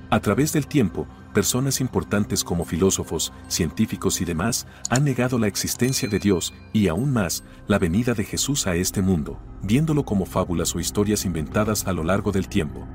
[0.10, 6.08] A través del tiempo, personas importantes como filósofos, científicos y demás han negado la existencia
[6.08, 10.76] de Dios y aún más la venida de Jesús a este mundo, viéndolo como fábulas
[10.76, 12.88] o historias inventadas a lo largo del tiempo.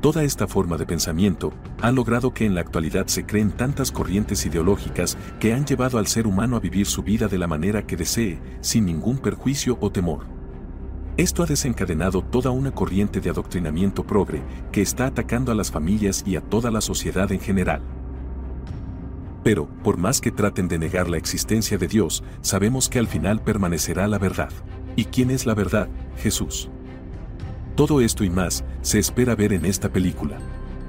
[0.00, 4.46] Toda esta forma de pensamiento ha logrado que en la actualidad se creen tantas corrientes
[4.46, 7.98] ideológicas que han llevado al ser humano a vivir su vida de la manera que
[7.98, 10.39] desee, sin ningún perjuicio o temor.
[11.20, 14.40] Esto ha desencadenado toda una corriente de adoctrinamiento progre
[14.72, 17.82] que está atacando a las familias y a toda la sociedad en general.
[19.44, 23.42] Pero, por más que traten de negar la existencia de Dios, sabemos que al final
[23.42, 24.48] permanecerá la verdad.
[24.96, 25.90] ¿Y quién es la verdad?
[26.16, 26.70] Jesús.
[27.76, 30.38] Todo esto y más se espera ver en esta película.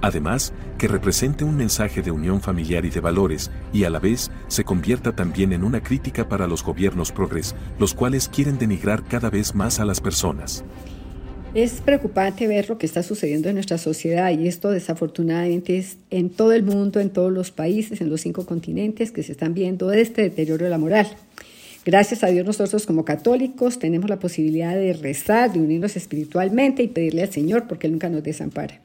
[0.01, 4.31] Además, que represente un mensaje de unión familiar y de valores, y a la vez
[4.47, 9.29] se convierta también en una crítica para los gobiernos progres, los cuales quieren denigrar cada
[9.29, 10.63] vez más a las personas.
[11.53, 16.29] Es preocupante ver lo que está sucediendo en nuestra sociedad y esto desafortunadamente es en
[16.29, 19.91] todo el mundo, en todos los países, en los cinco continentes que se están viendo
[19.91, 21.07] este deterioro de la moral.
[21.83, 26.87] Gracias a Dios nosotros como católicos tenemos la posibilidad de rezar, de unirnos espiritualmente y
[26.87, 28.79] pedirle al Señor porque Él nunca nos desampara.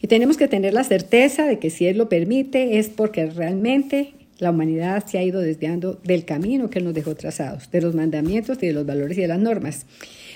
[0.00, 4.14] Y tenemos que tener la certeza de que si Él lo permite es porque realmente
[4.38, 8.58] la humanidad se ha ido desviando del camino que nos dejó trazados, de los mandamientos
[8.62, 9.86] y de los valores y de las normas.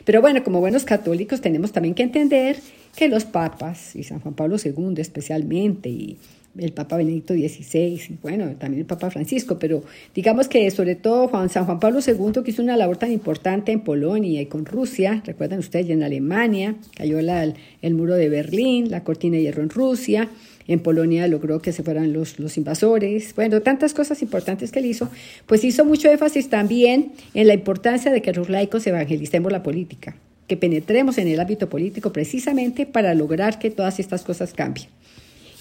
[0.04, 2.56] Pero bueno, como buenos católicos tenemos también que entender
[2.96, 6.18] que los papas, y San Juan Pablo II especialmente, y
[6.58, 9.82] el Papa Benedicto XVI, y bueno, también el Papa Francisco, pero
[10.14, 13.72] digamos que sobre todo Juan, San Juan Pablo II, que hizo una labor tan importante
[13.72, 19.02] en Polonia y con Rusia, recuerdan ustedes, en Alemania, cayó el muro de Berlín, la
[19.04, 20.28] cortina de hierro en Rusia,
[20.68, 24.86] en Polonia logró que se fueran los, los invasores, bueno, tantas cosas importantes que él
[24.86, 25.10] hizo,
[25.46, 30.14] pues hizo mucho énfasis también en la importancia de que los laicos evangelicemos la política,
[30.46, 34.88] que penetremos en el ámbito político precisamente para lograr que todas estas cosas cambien.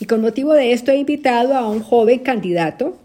[0.01, 2.97] Y con motivo de esto he invitado a un joven candidato,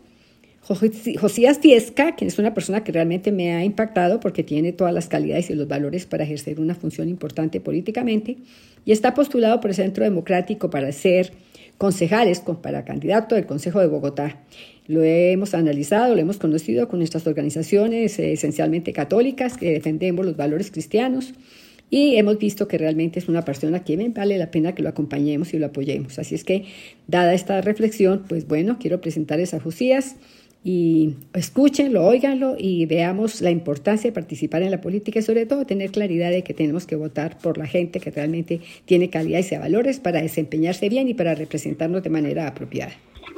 [0.63, 5.07] Josías Fiesca, quien es una persona que realmente me ha impactado porque tiene todas las
[5.07, 8.39] calidades y los valores para ejercer una función importante políticamente,
[8.87, 11.35] y está postulado por el Centro Democrático para ser
[11.77, 14.41] concejales, para candidato del Consejo de Bogotá.
[14.87, 20.39] Lo hemos analizado, lo hemos conocido con nuestras organizaciones eh, esencialmente católicas que defendemos los
[20.39, 21.35] valores cristianos
[21.91, 25.55] y hemos visto que realmente es una persona que vale la pena que lo acompañemos
[25.55, 26.19] y lo apoyemos.
[26.19, 26.65] Así es que,
[27.07, 30.17] dada esta reflexión, pues bueno, quiero presentarles a Josías
[30.65, 35.65] y escúchenlo, óiganlo y veamos la importancia de participar en la política y sobre todo
[35.65, 39.57] tener claridad de que tenemos que votar por la gente que realmente tiene calidad y
[39.57, 42.93] valores para desempeñarse bien y para representarnos de manera apropiada.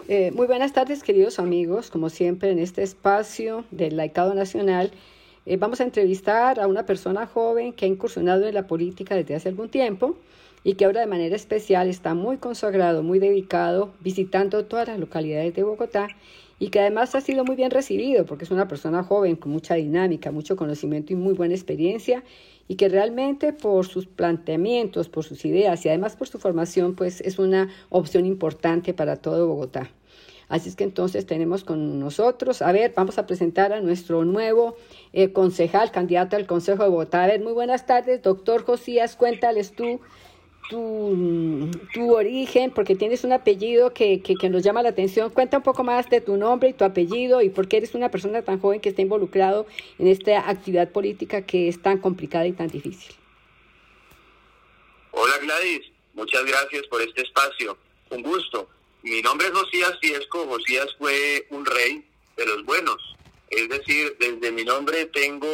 [0.08, 1.90] Eh, muy buenas tardes, queridos amigos.
[1.90, 4.90] Como siempre, en este espacio del Laicado Nacional,
[5.48, 9.34] eh, vamos a entrevistar a una persona joven que ha incursionado en la política desde
[9.34, 10.16] hace algún tiempo
[10.62, 15.54] y que ahora de manera especial está muy consagrado, muy dedicado, visitando todas las localidades
[15.54, 16.08] de Bogotá
[16.58, 19.74] y que además ha sido muy bien recibido porque es una persona joven con mucha
[19.74, 22.22] dinámica, mucho conocimiento y muy buena experiencia
[22.68, 27.22] y que realmente por sus planteamientos, por sus ideas y además por su formación, pues
[27.22, 29.90] es una opción importante para todo Bogotá.
[30.48, 34.76] Así es que entonces tenemos con nosotros, a ver, vamos a presentar a nuestro nuevo
[35.12, 37.24] eh, concejal, candidato al Consejo de Bogotá.
[37.24, 40.00] A ver, muy buenas tardes, doctor Josías, cuéntales tú
[40.68, 45.30] tu, tu origen, porque tienes un apellido que, que, que, nos llama la atención.
[45.30, 48.10] Cuenta un poco más de tu nombre y tu apellido y por qué eres una
[48.10, 49.66] persona tan joven que está involucrado
[49.98, 53.14] en esta actividad política que es tan complicada y tan difícil.
[55.10, 57.76] Hola Gladys, muchas gracias por este espacio.
[58.10, 58.68] Un gusto.
[59.02, 60.46] Mi nombre es Josías Fiesco.
[60.46, 62.04] Josías fue un rey
[62.36, 62.96] de los buenos.
[63.48, 65.48] Es decir, desde mi nombre tengo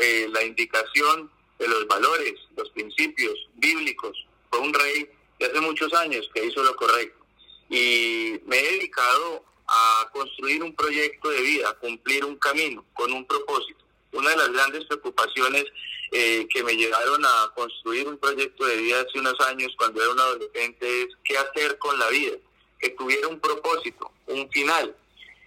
[0.00, 4.26] eh, la indicación de los valores, los principios bíblicos.
[4.50, 7.24] Fue un rey de hace muchos años que hizo lo correcto.
[7.68, 13.12] Y me he dedicado a construir un proyecto de vida, a cumplir un camino con
[13.12, 13.84] un propósito.
[14.12, 15.64] Una de las grandes preocupaciones
[16.12, 20.12] eh, que me llevaron a construir un proyecto de vida hace unos años cuando era
[20.12, 22.36] un adolescente es qué hacer con la vida,
[22.84, 24.94] que tuviera un propósito, un final.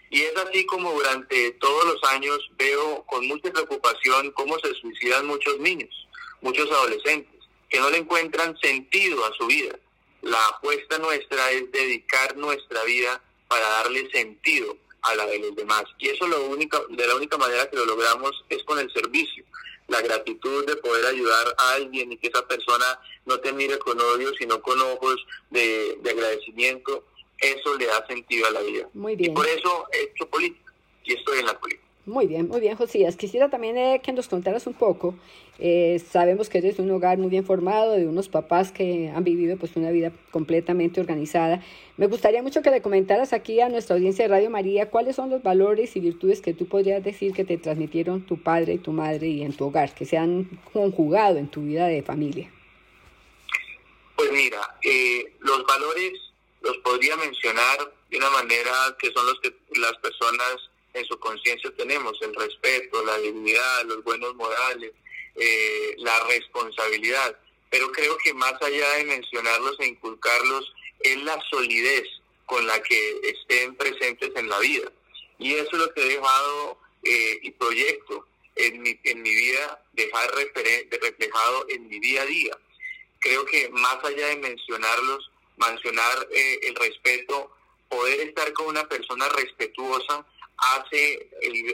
[0.09, 5.27] Y es así como durante todos los años veo con mucha preocupación cómo se suicidan
[5.27, 5.89] muchos niños,
[6.41, 9.77] muchos adolescentes, que no le encuentran sentido a su vida.
[10.23, 15.83] La apuesta nuestra es dedicar nuestra vida para darle sentido a la de los demás.
[15.99, 19.43] Y eso lo única, de la única manera que lo logramos es con el servicio,
[19.89, 23.99] la gratitud de poder ayudar a alguien y que esa persona no te mire con
[24.01, 27.03] odio, sino con ojos de, de agradecimiento
[27.39, 28.89] eso le da sentido a la vida.
[28.93, 29.31] Muy bien.
[29.31, 30.73] Y por eso he hecho política
[31.03, 31.87] y estoy en la política.
[32.07, 33.17] Muy bien, muy bien, Josías.
[33.17, 35.13] Quisiera también eh, que nos contaras un poco.
[35.59, 39.57] Eh, sabemos que eres un hogar muy bien formado, de unos papás que han vivido
[39.57, 41.61] pues una vida completamente organizada.
[41.97, 45.29] Me gustaría mucho que le comentaras aquí a nuestra audiencia de Radio María cuáles son
[45.29, 48.93] los valores y virtudes que tú podrías decir que te transmitieron tu padre y tu
[48.93, 52.49] madre y en tu hogar, que se han conjugado en tu vida de familia.
[54.15, 56.26] Pues mira, eh, los valores
[56.67, 61.71] los podría mencionar de una manera que son los que las personas en su conciencia
[61.77, 64.91] tenemos, el respeto, la dignidad, los buenos modales,
[65.35, 67.37] eh, la responsabilidad.
[67.69, 72.07] Pero creo que más allá de mencionarlos e inculcarlos, es la solidez
[72.45, 74.91] con la que estén presentes en la vida.
[75.37, 78.25] Y eso es lo que he dejado eh, y proyecto
[78.55, 82.57] en mi, en mi vida, dejar reflejado en mi día a día.
[83.19, 87.51] Creo que más allá de mencionarlos, mencionar eh, el respeto,
[87.89, 90.25] poder estar con una persona respetuosa
[90.57, 91.29] hace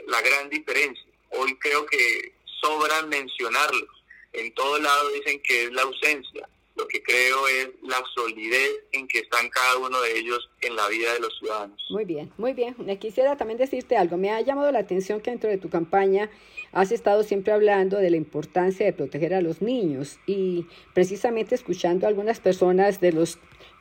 [0.06, 1.04] la gran diferencia.
[1.30, 3.88] Hoy creo que sobran mencionarlos.
[4.32, 6.48] En todo lado dicen que es la ausencia.
[6.76, 10.88] Lo que creo es la solidez en que están cada uno de ellos en la
[10.88, 11.80] vida de los ciudadanos.
[11.90, 12.74] Muy bien, muy bien.
[12.98, 14.16] Quisiera también decirte algo.
[14.16, 16.30] Me ha llamado la atención que dentro de tu campaña
[16.72, 22.06] has estado siempre hablando de la importancia de proteger a los niños y precisamente escuchando
[22.06, 23.38] a algunas personas de los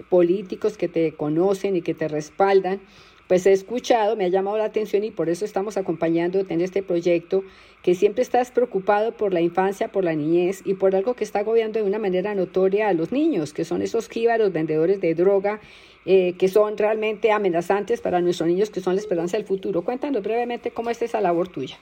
[0.10, 2.82] políticos que te conocen y que te respaldan,
[3.28, 6.84] pues he escuchado, me ha llamado la atención y por eso estamos acompañándote en este
[6.84, 7.44] proyecto,
[7.82, 11.40] que siempre estás preocupado por la infancia, por la niñez y por algo que está
[11.40, 15.62] agobiando de una manera notoria a los niños, que son esos jíbaros vendedores de droga,
[16.06, 19.84] eh, que son realmente amenazantes para nuestros niños, que son la esperanza del futuro.
[19.84, 21.80] Cuéntanos brevemente cómo es esa labor tuya.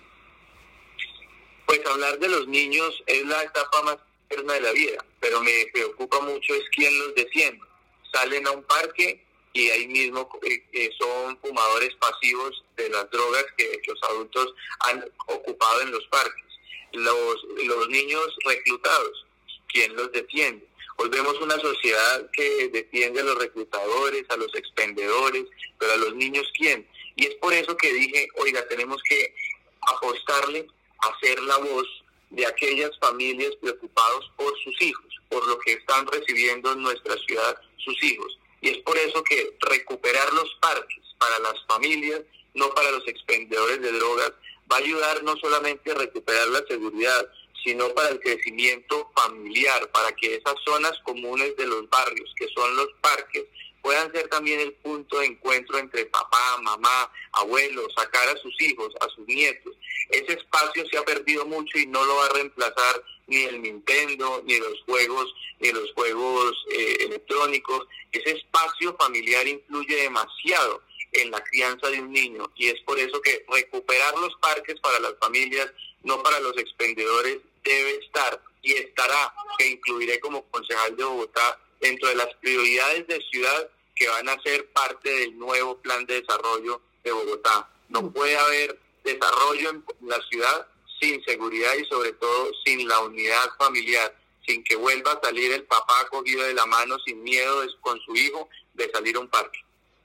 [1.66, 3.98] Pues hablar de los niños es la etapa más
[4.38, 7.71] de la vida, pero me preocupa mucho es quién los defiende.
[8.12, 13.82] Salen a un parque y ahí mismo eh, son fumadores pasivos de las drogas que
[13.88, 16.46] los adultos han ocupado en los parques.
[16.94, 19.26] Los, los niños reclutados,
[19.68, 20.66] ¿quién los defiende?
[20.98, 25.46] Hoy vemos una sociedad que defiende a los reclutadores, a los expendedores,
[25.80, 26.88] pero a los niños ¿quién?
[27.16, 29.34] Y es por eso que dije, oiga, tenemos que
[29.82, 30.68] apostarle
[31.00, 31.88] a ser la voz
[32.30, 37.62] de aquellas familias preocupados por sus hijos, por lo que están recibiendo en nuestra ciudad
[37.84, 38.38] sus hijos.
[38.62, 42.22] Y es por eso que recuperar los parques para las familias,
[42.54, 44.34] no para los expendedores de drogas,
[44.72, 47.28] va a ayudar no solamente a recuperar la seguridad,
[47.64, 52.76] sino para el crecimiento familiar, para que esas zonas comunes de los barrios, que son
[52.76, 53.46] los parques,
[53.82, 58.94] puedan ser también el punto de encuentro entre papá, mamá, abuelos, sacar a sus hijos,
[59.02, 59.76] a sus nietos.
[60.10, 64.44] Ese espacio se ha perdido mucho y no lo va a reemplazar ni el Nintendo,
[64.46, 67.88] ni los juegos, ni los juegos eh, electrónicos.
[68.12, 70.82] Ese espacio familiar influye demasiado
[71.14, 75.00] en la crianza de un niño y es por eso que recuperar los parques para
[75.00, 75.72] las familias,
[76.04, 82.10] no para los expendedores, debe estar y estará, que incluiré como concejal de Bogotá, dentro
[82.10, 86.82] de las prioridades de ciudad que van a ser parte del nuevo plan de desarrollo
[87.04, 87.70] de Bogotá.
[87.88, 90.68] No puede haber desarrollo en la ciudad
[91.02, 94.16] sin seguridad y sobre todo sin la unidad familiar,
[94.46, 98.16] sin que vuelva a salir el papá cogido de la mano sin miedo con su
[98.16, 99.60] hijo de salir a un parque.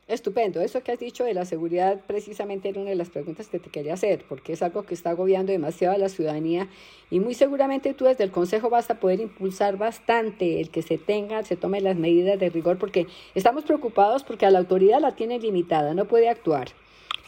[0.08, 0.60] Estupendo.
[0.60, 3.70] Eso que has dicho de la seguridad precisamente era una de las preguntas que te
[3.70, 6.68] quería hacer, porque es algo que está agobiando demasiado a la ciudadanía
[7.10, 10.96] y muy seguramente tú desde el Consejo vas a poder impulsar bastante el que se
[10.96, 15.16] tenga, se tome las medidas de rigor, porque estamos preocupados porque a la autoridad la
[15.16, 16.68] tiene limitada, no puede actuar.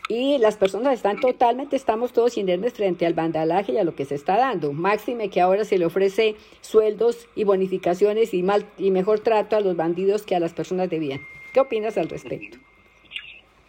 [0.08, 4.06] Y las personas están totalmente, estamos todos inermes frente al vandalaje y a lo que
[4.06, 4.72] se está dando.
[4.72, 9.60] Máxime que ahora se le ofrece sueldos y bonificaciones y, mal, y mejor trato a
[9.60, 11.28] los bandidos que a las personas de bien.
[11.52, 12.56] ¿Qué opinas al respecto?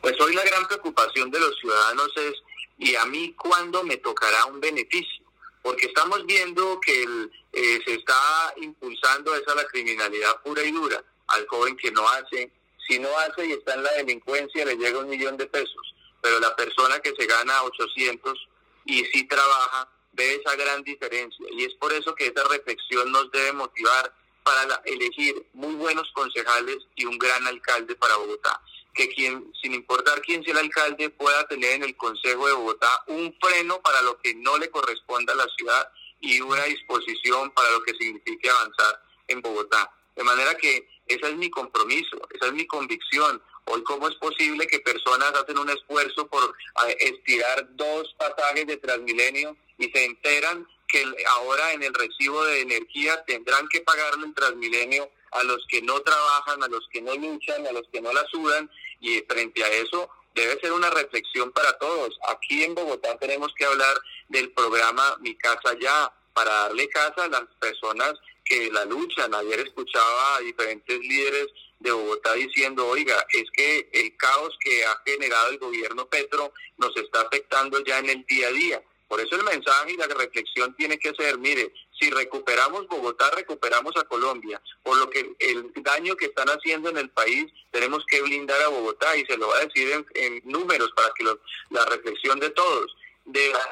[0.02, 2.34] Pues hoy la gran preocupación de los ciudadanos es,
[2.78, 5.26] ¿y a mí cuándo me tocará un beneficio?
[5.62, 7.04] Porque estamos viendo que
[7.52, 12.50] eh, se está impulsando esa la criminalidad pura y dura al joven que no hace.
[12.88, 15.96] Si no hace y está en la delincuencia, le llega un millón de pesos.
[16.22, 18.48] Pero la persona que se gana 800
[18.86, 23.32] y sí trabaja, ve esa gran diferencia y es por eso que esa reflexión nos
[23.32, 24.14] debe motivar
[24.44, 28.62] para elegir muy buenos concejales y un gran alcalde para Bogotá.
[28.94, 33.04] Que quien, sin importar quién sea el alcalde, pueda tener en el Consejo de Bogotá
[33.08, 37.70] un freno para lo que no le corresponda a la ciudad y una disposición para
[37.72, 39.92] lo que signifique avanzar en Bogotá.
[40.16, 43.42] De manera que ese es mi compromiso, esa es mi convicción.
[43.66, 46.56] Hoy, ¿cómo es posible que personas hacen un esfuerzo por
[47.00, 53.24] estirar dos pasajes de Transmilenio y se enteran que ahora en el recibo de energía
[53.26, 57.66] tendrán que pagarle el Transmilenio a los que no trabajan, a los que no luchan,
[57.68, 61.78] a los que no la sudan y frente a eso debe ser una reflexión para
[61.78, 62.18] todos.
[62.30, 64.00] Aquí en Bogotá tenemos que hablar
[64.30, 68.14] del programa Mi Casa Ya para darle casa a las personas
[68.46, 69.34] que la luchan.
[69.34, 71.48] Ayer escuchaba a diferentes líderes
[71.80, 76.96] de Bogotá diciendo, oiga, es que el caos que ha generado el gobierno Petro nos
[76.98, 78.84] está afectando ya en el día a día.
[79.08, 83.96] Por eso el mensaje y la reflexión tiene que ser, mire, si recuperamos Bogotá, recuperamos
[83.98, 84.62] a Colombia.
[84.84, 88.68] Por lo que el daño que están haciendo en el país, tenemos que blindar a
[88.68, 92.96] Bogotá y se lo va a decir en, números para que la reflexión de todos.
[93.26, 93.70] De las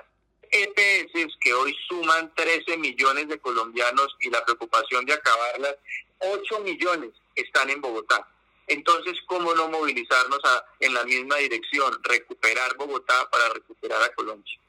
[0.49, 5.75] EPS que hoy suman 13 millones de colombianos y la preocupación de acabarlas,
[6.19, 8.27] 8 millones están en Bogotá.
[8.67, 10.39] Entonces, ¿cómo no movilizarnos
[10.81, 11.97] en la misma dirección?
[12.03, 14.59] Recuperar Bogotá para recuperar a Colombia.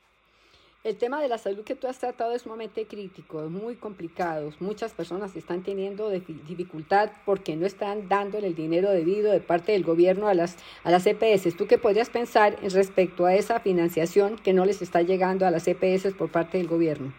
[0.85, 4.53] El tema de la salud que tú has tratado es sumamente crítico, es muy complicado.
[4.61, 9.83] Muchas personas están teniendo dificultad porque no están dándole el dinero debido de parte del
[9.83, 11.57] gobierno a las, a las EPS.
[11.57, 15.66] ¿Tú qué podrías pensar respecto a esa financiación que no les está llegando a las
[15.66, 17.12] EPS por parte del gobierno?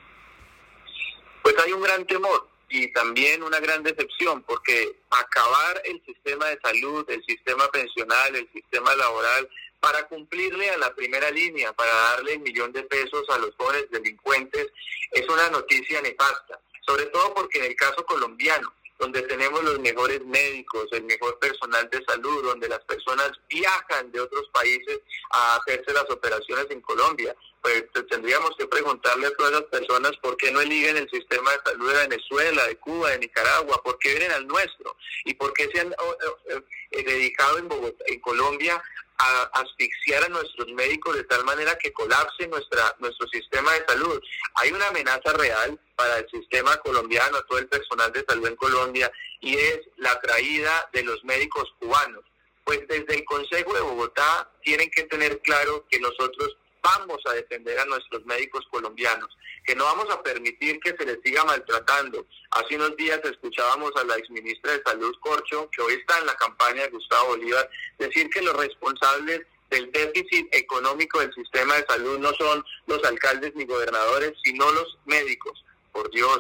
[1.44, 6.60] Pues hay un gran temor y también una gran decepción porque acabar el sistema de
[6.62, 9.50] salud, el sistema pensional, el sistema laboral,
[9.80, 13.90] para cumplirle a la primera línea, para darle el millón de pesos a los jóvenes
[13.92, 14.68] delincuentes,
[15.12, 20.24] es una noticia nefasta, sobre todo porque en el caso colombiano, donde tenemos los mejores
[20.26, 25.00] médicos, el mejor personal de salud, donde las personas viajan de otros países
[25.32, 27.36] a hacerse las operaciones en Colombia.
[27.62, 31.72] Pues tendríamos que preguntarle a todas las personas por qué no eligen el sistema de
[31.72, 34.96] salud de Venezuela, de Cuba, de Nicaragua, por qué vienen al nuestro
[35.26, 38.82] y por qué se han eh, dedicado en, Bogotá, en Colombia
[39.20, 44.22] a asfixiar a nuestros médicos de tal manera que colapse nuestra, nuestro sistema de salud.
[44.56, 49.12] Hay una amenaza real para el sistema colombiano, todo el personal de salud en Colombia,
[49.42, 52.24] y es la traída de los médicos cubanos.
[52.64, 57.78] Pues desde el Consejo de Bogotá tienen que tener claro que nosotros vamos a defender
[57.78, 59.30] a nuestros médicos colombianos,
[59.66, 62.26] que no vamos a permitir que se les siga maltratando.
[62.52, 66.36] Hace unos días escuchábamos a la exministra de Salud, Corcho, que hoy está en la
[66.36, 72.18] campaña de Gustavo Bolívar, decir que los responsables del déficit económico del sistema de salud
[72.18, 75.64] no son los alcaldes ni gobernadores, sino los médicos.
[75.92, 76.40] Por Dios,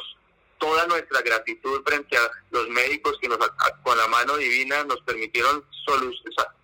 [0.57, 3.38] toda nuestra gratitud frente a los médicos que nos,
[3.84, 5.63] con la mano divina nos permitieron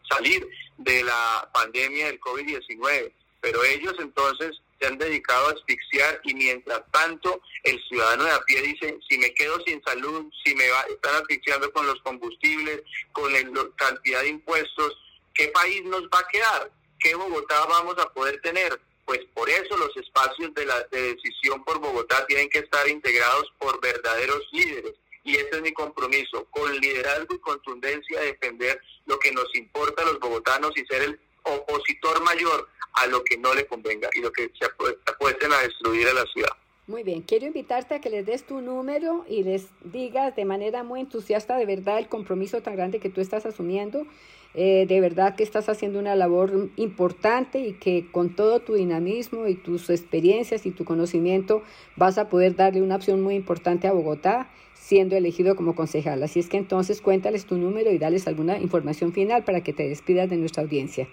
[0.09, 0.47] salir
[0.77, 3.11] de la pandemia del COVID-19
[3.45, 8.41] pero ellos entonces se han dedicado a asfixiar y mientras tanto el ciudadano de a
[8.41, 12.81] pie dice, si me quedo sin salud, si me va, están asfixiando con los combustibles,
[13.11, 13.39] con la
[13.75, 14.97] cantidad de impuestos,
[15.33, 16.71] ¿qué país nos va a quedar?
[16.99, 18.79] ¿Qué Bogotá vamos a poder tener?
[19.05, 23.51] Pues por eso los espacios de, la, de decisión por Bogotá tienen que estar integrados
[23.59, 24.93] por verdaderos líderes.
[25.23, 30.05] Y ese es mi compromiso, con liderazgo y contundencia, defender lo que nos importa a
[30.05, 34.31] los bogotanos y ser el opositor mayor a lo que no le convenga y lo
[34.31, 36.51] que se apuesten a destruir a la ciudad.
[36.87, 40.83] Muy bien, quiero invitarte a que les des tu número y les digas de manera
[40.83, 44.05] muy entusiasta de verdad el compromiso tan grande que tú estás asumiendo.
[44.53, 49.47] Eh, de verdad que estás haciendo una labor importante y que con todo tu dinamismo
[49.47, 51.63] y tus experiencias y tu conocimiento
[51.97, 56.21] vas a poder darle una opción muy importante a Bogotá siendo elegido como concejal.
[56.21, 59.89] Así es que entonces cuéntales tu número y dales alguna información final para que te
[59.89, 61.09] despidas de nuestra audiencia.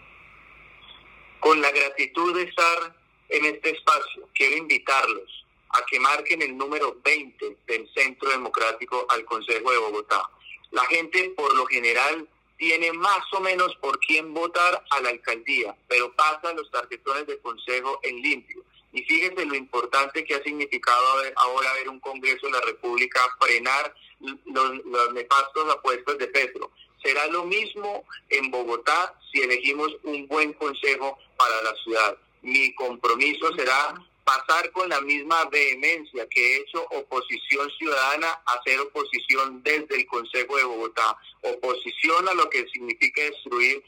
[1.43, 2.95] Con la gratitud de estar
[3.29, 9.25] en este espacio, quiero invitarlos a que marquen el número 20 del Centro Democrático al
[9.25, 10.23] Consejo de Bogotá.
[10.71, 15.75] La gente por lo general tiene más o menos por quién votar a la alcaldía,
[15.89, 18.63] pero pasan los tarjetones de consejo en limpio.
[18.93, 23.93] Y fíjense lo importante que ha significado ahora ver un Congreso de la República frenar
[24.21, 26.71] los, los nefastos apuestos de Petro.
[27.03, 32.17] Será lo mismo en Bogotá si elegimos un buen consejo para la ciudad.
[32.43, 33.95] Mi compromiso será
[34.25, 40.07] pasar con la misma vehemencia que he hecho oposición ciudadana a hacer oposición desde el
[40.07, 43.83] Consejo de Bogotá, oposición a lo que significa destruir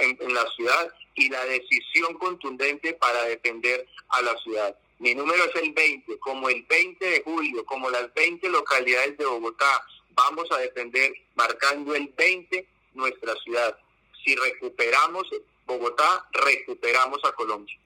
[0.00, 4.76] en, la ciudad y la decisión contundente para defender a la ciudad.
[4.98, 9.26] Mi número es el 20, como el 20 de julio, como las 20 localidades de
[9.26, 9.84] Bogotá,
[10.16, 13.78] vamos a defender marcando el 20 nuestra ciudad.
[14.24, 15.28] Si recuperamos
[15.66, 17.78] Bogotá, recuperamos a Colombia.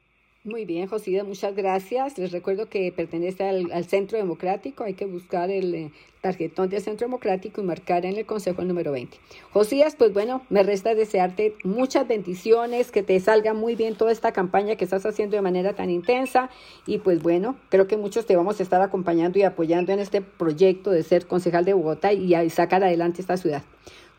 [0.43, 2.16] Muy bien, Josías, muchas gracias.
[2.16, 4.84] Les recuerdo que pertenece al, Centro Democrático.
[4.84, 8.68] Hay que buscar el eh, tarjetón del Centro Democrático y marcar en el Consejo el
[8.68, 9.18] número 20.
[9.53, 14.32] Josías, pues bueno, me resta desearte muchas bendiciones, que te salga muy bien toda esta
[14.32, 16.49] campaña que estás haciendo de manera tan intensa.
[16.86, 20.22] Y pues bueno, creo que muchos te vamos a estar acompañando y apoyando en este
[20.22, 23.62] proyecto de ser concejal de Bogotá y sacar adelante esta ciudad.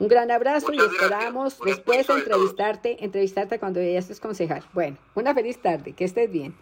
[0.01, 4.63] Un gran abrazo y esperamos después entrevistarte, entrevistarte cuando ya estés concejal.
[4.73, 6.55] Bueno, una feliz tarde, que estés bien.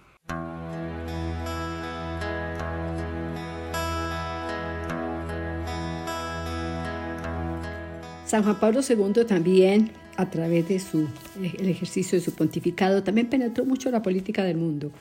[8.26, 11.08] San Juan Pablo II también, a través de su,
[11.42, 14.92] el ejercicio de su pontificado, también penetró mucho la política del mundo.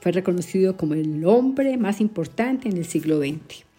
[0.00, 3.73] Fue reconocido como el hombre más importante en el siglo XX.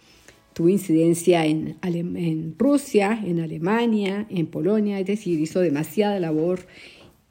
[0.56, 6.62] Tuvo incidencia en, Rusia, en Alemania, en Polonia, es decir, hizo demasiada labor,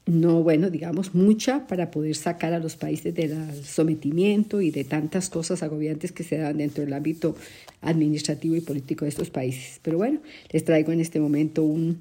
[0.05, 5.31] no, bueno, digamos, mucha para poder sacar a los países del sometimiento y de tantas
[5.31, 7.35] cosas agobiantes que se dan dentro del ámbito
[7.81, 9.79] administrativo y político de estos países.
[9.81, 10.19] Pero bueno,
[10.51, 11.97] les traigo en este momento un,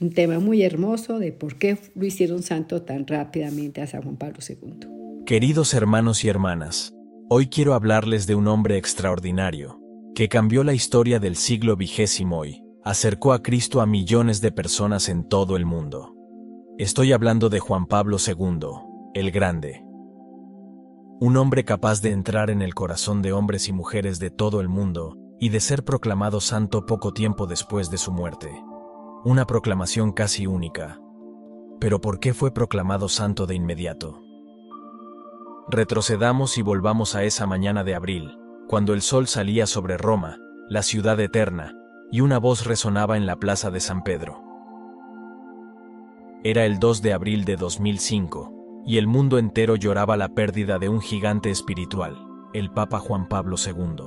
[0.00, 4.16] un tema muy hermoso de por qué lo hicieron santo tan rápidamente a San Juan
[4.16, 5.24] Pablo II.
[5.24, 6.92] Queridos hermanos y hermanas,
[7.28, 9.83] hoy quiero hablarles de un hombre extraordinario
[10.14, 15.08] que cambió la historia del siglo vigésimo y acercó a Cristo a millones de personas
[15.08, 16.14] en todo el mundo.
[16.78, 18.68] Estoy hablando de Juan Pablo II,
[19.14, 19.84] el Grande.
[21.20, 24.68] Un hombre capaz de entrar en el corazón de hombres y mujeres de todo el
[24.68, 28.50] mundo y de ser proclamado santo poco tiempo después de su muerte.
[29.24, 31.00] Una proclamación casi única.
[31.80, 34.22] Pero ¿por qué fue proclamado santo de inmediato?
[35.68, 38.36] Retrocedamos y volvamos a esa mañana de abril,
[38.68, 40.38] cuando el sol salía sobre Roma,
[40.68, 41.74] la ciudad eterna,
[42.10, 44.42] y una voz resonaba en la plaza de San Pedro.
[46.42, 50.88] Era el 2 de abril de 2005, y el mundo entero lloraba la pérdida de
[50.88, 52.16] un gigante espiritual,
[52.52, 54.04] el Papa Juan Pablo II.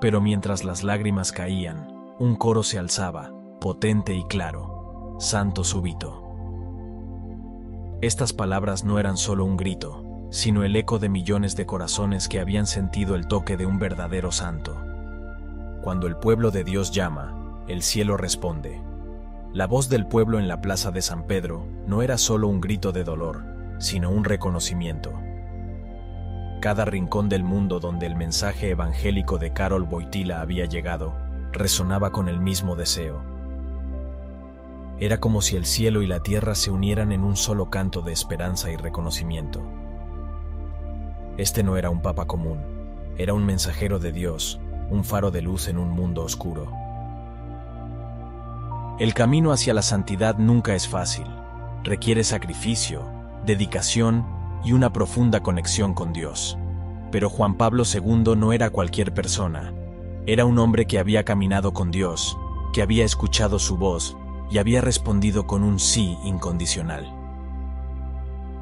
[0.00, 6.22] Pero mientras las lágrimas caían, un coro se alzaba, potente y claro, Santo súbito.
[8.00, 12.40] Estas palabras no eran solo un grito, sino el eco de millones de corazones que
[12.40, 14.76] habían sentido el toque de un verdadero santo.
[15.82, 18.82] Cuando el pueblo de Dios llama, el cielo responde.
[19.52, 22.92] La voz del pueblo en la plaza de San Pedro no era solo un grito
[22.92, 23.44] de dolor,
[23.78, 25.12] sino un reconocimiento.
[26.60, 31.14] Cada rincón del mundo donde el mensaje evangélico de Carol Boitila había llegado
[31.56, 33.22] resonaba con el mismo deseo.
[34.98, 38.12] Era como si el cielo y la tierra se unieran en un solo canto de
[38.12, 39.62] esperanza y reconocimiento.
[41.38, 42.58] Este no era un papa común,
[43.18, 44.58] era un mensajero de Dios,
[44.88, 46.72] un faro de luz en un mundo oscuro.
[48.98, 51.26] El camino hacia la santidad nunca es fácil,
[51.84, 53.02] requiere sacrificio,
[53.44, 54.26] dedicación
[54.64, 56.56] y una profunda conexión con Dios.
[57.12, 59.74] Pero Juan Pablo II no era cualquier persona,
[60.24, 62.38] era un hombre que había caminado con Dios,
[62.72, 64.16] que había escuchado su voz
[64.50, 67.15] y había respondido con un sí incondicional.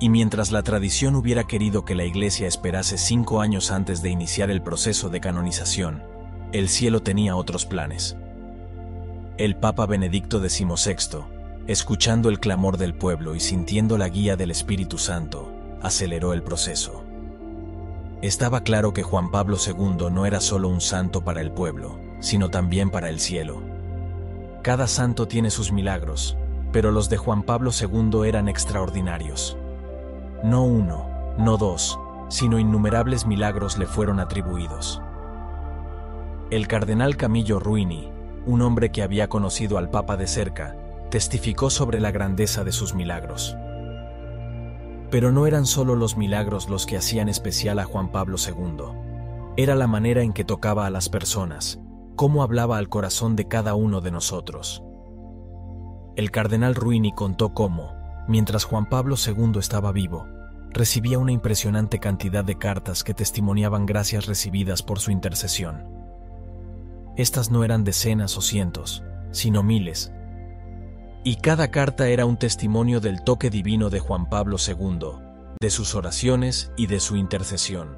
[0.00, 4.50] Y mientras la tradición hubiera querido que la Iglesia esperase cinco años antes de iniciar
[4.50, 6.02] el proceso de canonización,
[6.52, 8.16] el cielo tenía otros planes.
[9.38, 11.24] El Papa Benedicto XVI,
[11.66, 17.04] escuchando el clamor del pueblo y sintiendo la guía del Espíritu Santo, aceleró el proceso.
[18.22, 22.50] Estaba claro que Juan Pablo II no era solo un santo para el pueblo, sino
[22.50, 23.62] también para el cielo.
[24.62, 26.36] Cada santo tiene sus milagros,
[26.72, 29.58] pero los de Juan Pablo II eran extraordinarios.
[30.44, 31.06] No uno,
[31.38, 35.00] no dos, sino innumerables milagros le fueron atribuidos.
[36.50, 38.10] El cardenal Camillo Ruini,
[38.44, 40.76] un hombre que había conocido al Papa de cerca,
[41.10, 43.56] testificó sobre la grandeza de sus milagros.
[45.10, 48.84] Pero no eran solo los milagros los que hacían especial a Juan Pablo II.
[49.56, 51.80] Era la manera en que tocaba a las personas,
[52.16, 54.84] cómo hablaba al corazón de cada uno de nosotros.
[56.16, 60.26] El cardenal Ruini contó cómo, mientras Juan Pablo II estaba vivo,
[60.70, 65.84] recibía una impresionante cantidad de cartas que testimoniaban gracias recibidas por su intercesión.
[67.16, 70.12] Estas no eran decenas o cientos, sino miles.
[71.22, 74.98] Y cada carta era un testimonio del toque divino de Juan Pablo II,
[75.60, 77.96] de sus oraciones y de su intercesión.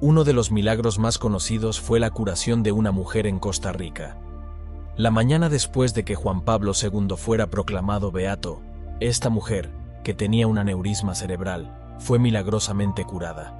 [0.00, 4.18] Uno de los milagros más conocidos fue la curación de una mujer en Costa Rica.
[4.96, 8.60] La mañana después de que Juan Pablo II fuera proclamado beato,
[9.00, 9.70] esta mujer,
[10.04, 13.58] que tenía un aneurisma cerebral, fue milagrosamente curada.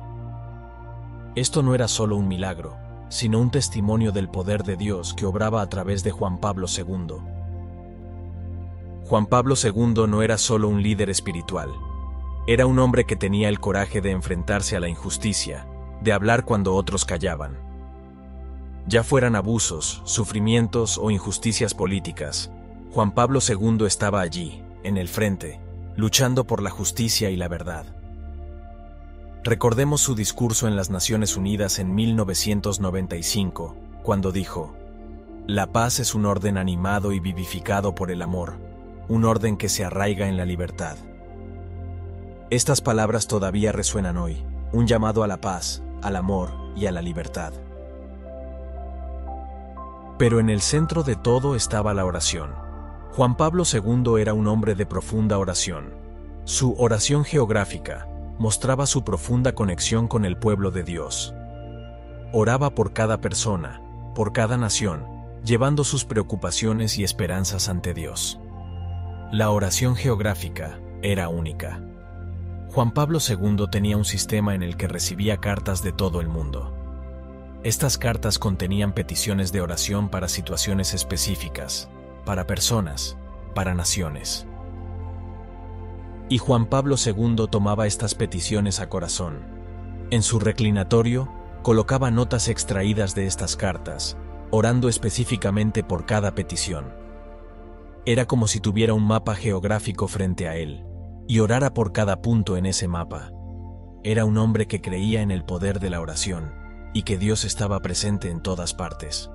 [1.35, 2.77] Esto no era solo un milagro,
[3.09, 7.17] sino un testimonio del poder de Dios que obraba a través de Juan Pablo II.
[9.07, 11.71] Juan Pablo II no era solo un líder espiritual,
[12.47, 15.67] era un hombre que tenía el coraje de enfrentarse a la injusticia,
[16.03, 17.72] de hablar cuando otros callaban.
[18.87, 22.51] Ya fueran abusos, sufrimientos o injusticias políticas,
[22.93, 25.61] Juan Pablo II estaba allí, en el frente,
[25.97, 27.87] luchando por la justicia y la verdad.
[29.45, 34.75] Recordemos su discurso en las Naciones Unidas en 1995, cuando dijo,
[35.47, 38.59] La paz es un orden animado y vivificado por el amor,
[39.09, 40.97] un orden que se arraiga en la libertad.
[42.51, 47.01] Estas palabras todavía resuenan hoy, un llamado a la paz, al amor y a la
[47.01, 47.53] libertad.
[50.19, 52.51] Pero en el centro de todo estaba la oración.
[53.13, 55.95] Juan Pablo II era un hombre de profunda oración.
[56.45, 58.09] Su oración geográfica
[58.39, 61.35] mostraba su profunda conexión con el pueblo de Dios.
[62.33, 63.83] Oraba por cada persona,
[64.15, 65.05] por cada nación,
[65.45, 68.41] llevando sus preocupaciones y esperanzas ante Dios.
[69.31, 71.81] La oración geográfica era única.
[72.71, 76.75] Juan Pablo II tenía un sistema en el que recibía cartas de todo el mundo.
[77.65, 81.89] Estas cartas contenían peticiones de oración para situaciones específicas,
[82.25, 83.17] para personas,
[83.55, 84.49] para naciones.
[86.29, 89.45] Y Juan Pablo II tomaba estas peticiones a corazón.
[90.11, 91.33] En su reclinatorio,
[91.63, 94.17] colocaba notas extraídas de estas cartas,
[94.51, 96.93] orando específicamente por cada petición.
[98.05, 100.85] Era como si tuviera un mapa geográfico frente a él,
[101.29, 103.31] y orara por cada punto en ese mapa.
[104.03, 106.62] Era un hombre que creía en el poder de la oración
[106.93, 109.31] y que Dios estaba presente en todas partes.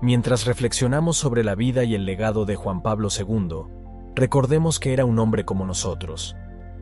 [0.00, 5.04] Mientras reflexionamos sobre la vida y el legado de Juan Pablo II, recordemos que era
[5.04, 6.34] un hombre como nosotros,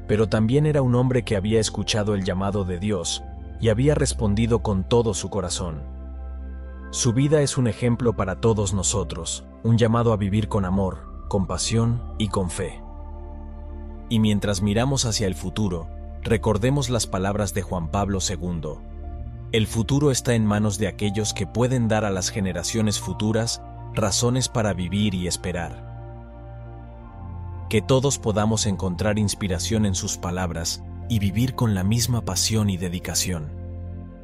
[0.09, 3.23] pero también era un hombre que había escuchado el llamado de Dios
[3.61, 5.83] y había respondido con todo su corazón.
[6.91, 12.03] Su vida es un ejemplo para todos nosotros, un llamado a vivir con amor, compasión
[12.19, 12.83] y con fe.
[14.09, 15.89] Y mientras miramos hacia el futuro,
[16.23, 18.90] recordemos las palabras de Juan Pablo II.
[19.53, 23.63] El futuro está en manos de aquellos que pueden dar a las generaciones futuras
[23.95, 25.89] razones para vivir y esperar.
[27.69, 32.77] Que todos podamos encontrar inspiración en sus palabras y vivir con la misma pasión y
[32.77, 33.53] dedicación.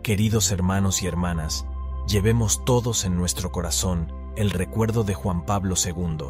[0.03, 1.67] Queridos hermanos y hermanas,
[2.09, 6.27] llevemos todos en nuestro corazón el recuerdo de Juan Pablo II,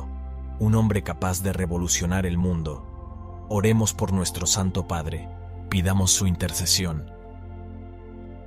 [0.59, 2.97] un hombre capaz de revolucionar el mundo
[3.49, 5.29] Oremos por nuestro Santo Padre,
[5.69, 7.16] pidamos su intercesión.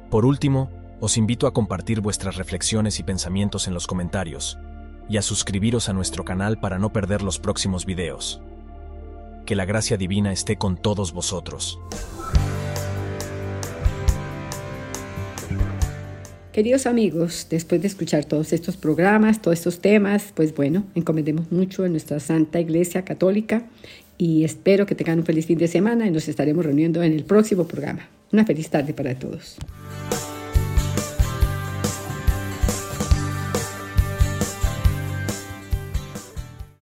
[0.10, 4.58] Por último, os invito a compartir vuestras reflexiones y pensamientos en los comentarios,
[5.08, 8.42] y a suscribiros a nuestro canal para no perder los próximos videos.
[9.46, 11.80] Que la gracia divina esté con todos vosotros.
[16.54, 21.86] Queridos amigos, después de escuchar todos estos programas, todos estos temas, pues bueno, encomendemos mucho
[21.86, 23.68] en nuestra Santa Iglesia Católica
[24.18, 27.24] y espero que tengan un feliz fin de semana y nos estaremos reuniendo en el
[27.26, 28.10] próximo programa.
[28.32, 29.58] Una feliz tarde para todos.